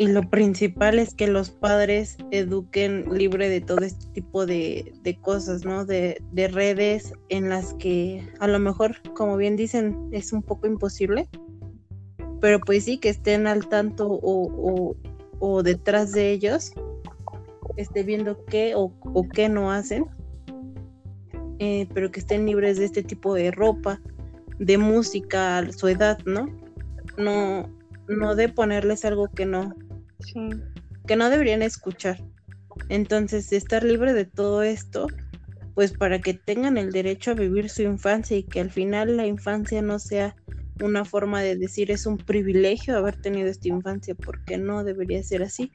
[0.01, 5.67] y lo principal es que los padres eduquen libre de todo este tipo de, cosas,
[5.67, 5.85] ¿no?
[5.85, 10.67] De, de, redes en las que a lo mejor, como bien dicen, es un poco
[10.67, 11.29] imposible,
[12.41, 14.97] pero pues sí, que estén al tanto o,
[15.39, 16.73] o, detrás de ellos,
[17.77, 20.07] esté viendo qué o, o qué no hacen,
[21.59, 24.01] eh, pero que estén libres de este tipo de ropa,
[24.59, 26.47] de música a su edad, ¿no?
[27.17, 27.69] No,
[28.09, 29.75] no de ponerles algo que no,
[31.07, 32.23] que no deberían escuchar.
[32.89, 35.07] Entonces, estar libre de todo esto,
[35.75, 39.27] pues para que tengan el derecho a vivir su infancia y que al final la
[39.27, 40.37] infancia no sea
[40.81, 45.43] una forma de decir es un privilegio haber tenido esta infancia, porque no debería ser
[45.43, 45.73] así.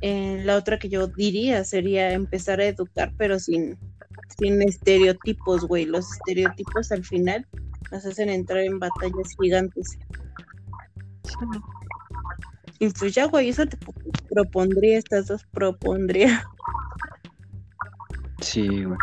[0.00, 3.78] Eh, la otra que yo diría sería empezar a educar, pero sin,
[4.38, 5.86] sin estereotipos, güey.
[5.86, 7.46] Los estereotipos al final
[7.90, 9.98] nos hacen entrar en batallas gigantes.
[12.78, 13.78] Y pues ya, güey, eso te
[14.28, 16.44] propondría, estas dos propondría.
[18.40, 18.98] Sí, güey.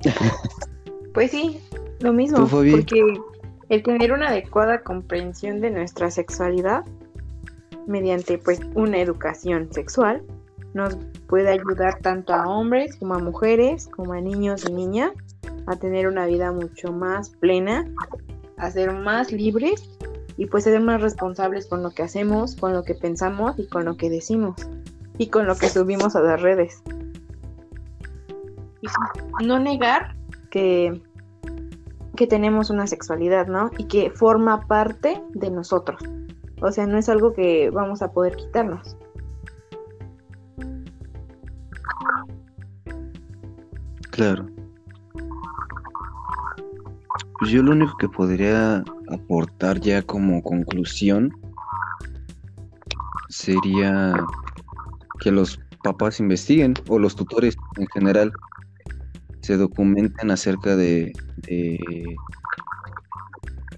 [1.12, 1.60] Pues sí,
[2.00, 3.20] lo mismo, porque
[3.68, 6.84] el tener una adecuada comprensión de nuestra sexualidad
[7.86, 10.22] mediante pues una educación sexual
[10.74, 10.96] nos
[11.26, 15.12] puede ayudar tanto a hombres como a mujeres, como a niños y niñas
[15.66, 17.86] a tener una vida mucho más plena,
[18.56, 19.88] a ser más libres
[20.36, 23.84] y pues ser más responsables con lo que hacemos, con lo que pensamos y con
[23.84, 24.56] lo que decimos
[25.18, 26.82] y con lo que subimos a las redes.
[29.40, 30.14] Y no negar
[30.50, 31.02] que,
[32.16, 33.70] que tenemos una sexualidad, ¿no?
[33.78, 36.02] Y que forma parte de nosotros.
[36.60, 38.96] O sea, no es algo que vamos a poder quitarnos.
[44.10, 44.46] Claro.
[47.38, 51.34] Pues yo lo único que podría aportar ya como conclusión
[53.30, 54.12] sería
[55.20, 58.30] que los papás investiguen o los tutores en general
[59.50, 61.12] se documenten acerca de,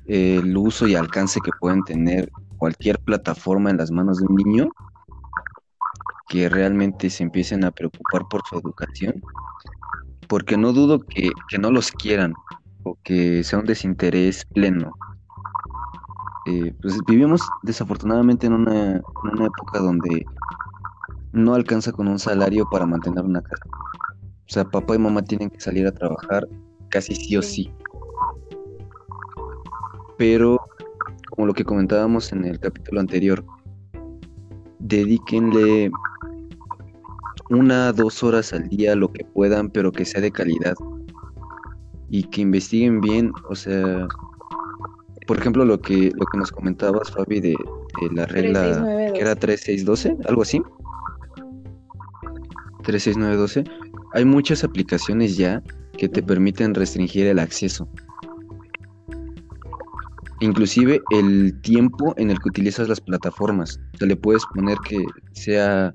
[0.05, 4.69] el uso y alcance que pueden tener cualquier plataforma en las manos de un niño
[6.29, 9.15] que realmente se empiecen a preocupar por su educación.
[10.29, 12.35] Porque no dudo que, no los quieran
[12.83, 14.93] o que sea un desinterés pleno.
[16.49, 19.03] Eh, pues vivimos desafortunadamente en una, en
[19.33, 20.27] una época donde
[21.33, 23.65] no alcanza con un salario para mantener una casa
[24.53, 26.47] o sea, papá y mamá tienen que salir a trabajar
[26.91, 27.73] casi sí o sí.
[30.19, 30.61] Pero,
[31.31, 33.43] como lo que comentábamos en el capítulo anterior,
[34.79, 35.91] dedíquenle
[37.49, 40.75] una, dos horas al día, lo que puedan, pero que sea de calidad.
[42.11, 44.07] Y que investiguen bien, o sea,
[45.27, 47.57] por ejemplo, lo que, lo que nos comentabas, Fabi, de,
[48.11, 50.61] la regla que era 3612, algo así.
[52.83, 53.82] 36912
[54.15, 55.63] hay muchas aplicaciones ya
[55.97, 57.89] que te permiten restringir el acceso.
[60.41, 63.79] Inclusive el tiempo en el que utilizas las plataformas.
[63.95, 65.93] O sea, le puedes poner que sea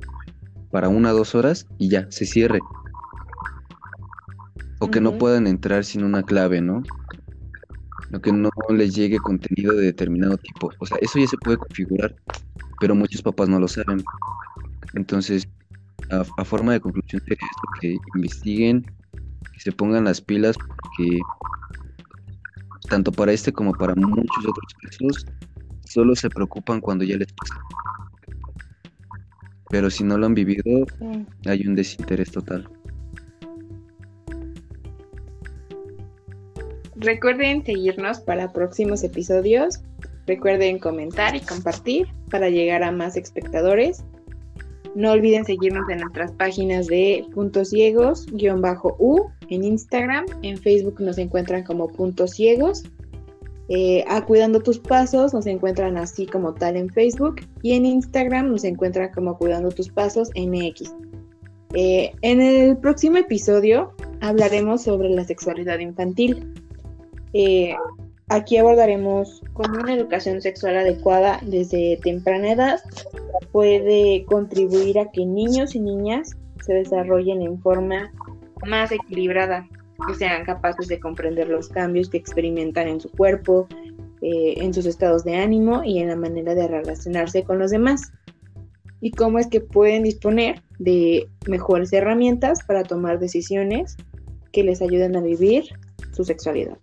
[0.71, 2.59] para una o dos horas y ya, se cierre.
[4.79, 6.81] O que no puedan entrar sin una clave, ¿no?
[8.13, 10.71] O que no les llegue contenido de determinado tipo.
[10.79, 12.15] O sea, eso ya se puede configurar,
[12.79, 14.01] pero muchos papás no lo saben.
[14.93, 15.49] Entonces,
[16.09, 18.85] a, forma de conclusión sería esto, que investiguen,
[19.53, 21.19] que se pongan las pilas, porque
[22.89, 25.25] tanto para este como para muchos otros casos,
[25.85, 27.55] solo se preocupan cuando ya les pasa.
[29.69, 30.85] Pero si no lo han vivido,
[31.45, 32.69] hay un desinterés total.
[36.95, 39.81] Recuerden seguirnos para próximos episodios.
[40.25, 44.03] Recuerden comentar y compartir para llegar a más espectadores.
[44.97, 50.25] No olviden seguirnos en nuestras páginas de Puntos Ciegos-U en Instagram.
[50.41, 52.83] En Facebook nos encuentran como Puntos Ciegos.
[53.69, 57.41] Eh, a Cuidando tus Pasos nos encuentran así como tal en Facebook.
[57.61, 60.95] Y en Instagram nos encuentran como Cuidando tus Pasos MX.
[61.75, 66.55] Eh, en el próximo episodio hablaremos sobre la sexualidad infantil.
[67.33, 67.75] Eh,
[68.29, 72.79] Aquí abordaremos cómo una educación sexual adecuada desde temprana edad
[73.53, 78.11] puede contribuir a que niños y niñas se desarrollen en forma
[78.65, 79.65] más equilibrada,
[80.07, 83.69] que sean capaces de comprender los cambios que experimentan en su cuerpo,
[84.21, 88.11] eh, en sus estados de ánimo y en la manera de relacionarse con los demás.
[88.99, 93.95] Y cómo es que pueden disponer de mejores herramientas para tomar decisiones
[94.51, 95.63] que les ayuden a vivir
[96.11, 96.77] su sexualidad.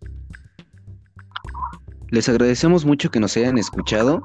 [2.15, 4.23] Les agradecemos mucho que nos hayan escuchado.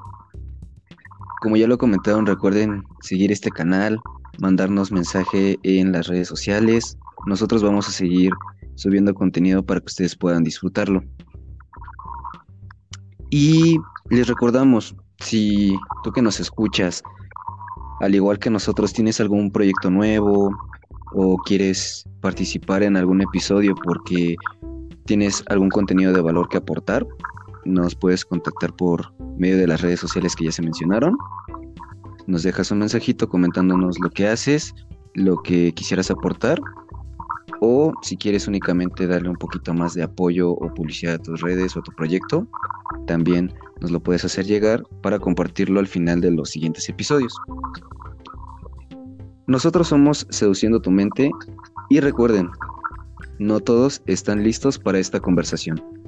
[1.42, 4.00] Como ya lo comentaron, recuerden seguir este canal,
[4.38, 7.00] mandarnos mensaje en las redes sociales.
[7.26, 8.32] Nosotros vamos a seguir
[8.76, 11.02] subiendo contenido para que ustedes puedan disfrutarlo.
[13.32, 13.80] Y
[14.12, 17.02] les recordamos, si tú que nos escuchas,
[18.02, 20.56] al igual que nosotros, tienes algún proyecto nuevo
[21.16, 24.36] o quieres participar en algún episodio porque
[25.06, 27.08] tienes algún contenido de valor que aportar,
[27.70, 31.18] nos puedes contactar por medio de las redes sociales que ya se mencionaron.
[32.28, 34.74] Nos dejas un mensajito comentándonos lo que haces,
[35.16, 36.60] lo que quisieras aportar
[37.62, 41.76] o si quieres únicamente darle un poquito más de apoyo o publicidad a tus redes
[41.76, 42.48] o a tu proyecto,
[43.06, 47.34] también nos lo puedes hacer llegar para compartirlo al final de los siguientes episodios.
[49.48, 51.32] Nosotros somos Seduciendo tu mente
[51.90, 52.50] y recuerden,
[53.40, 55.99] no todos están listos para esta conversación.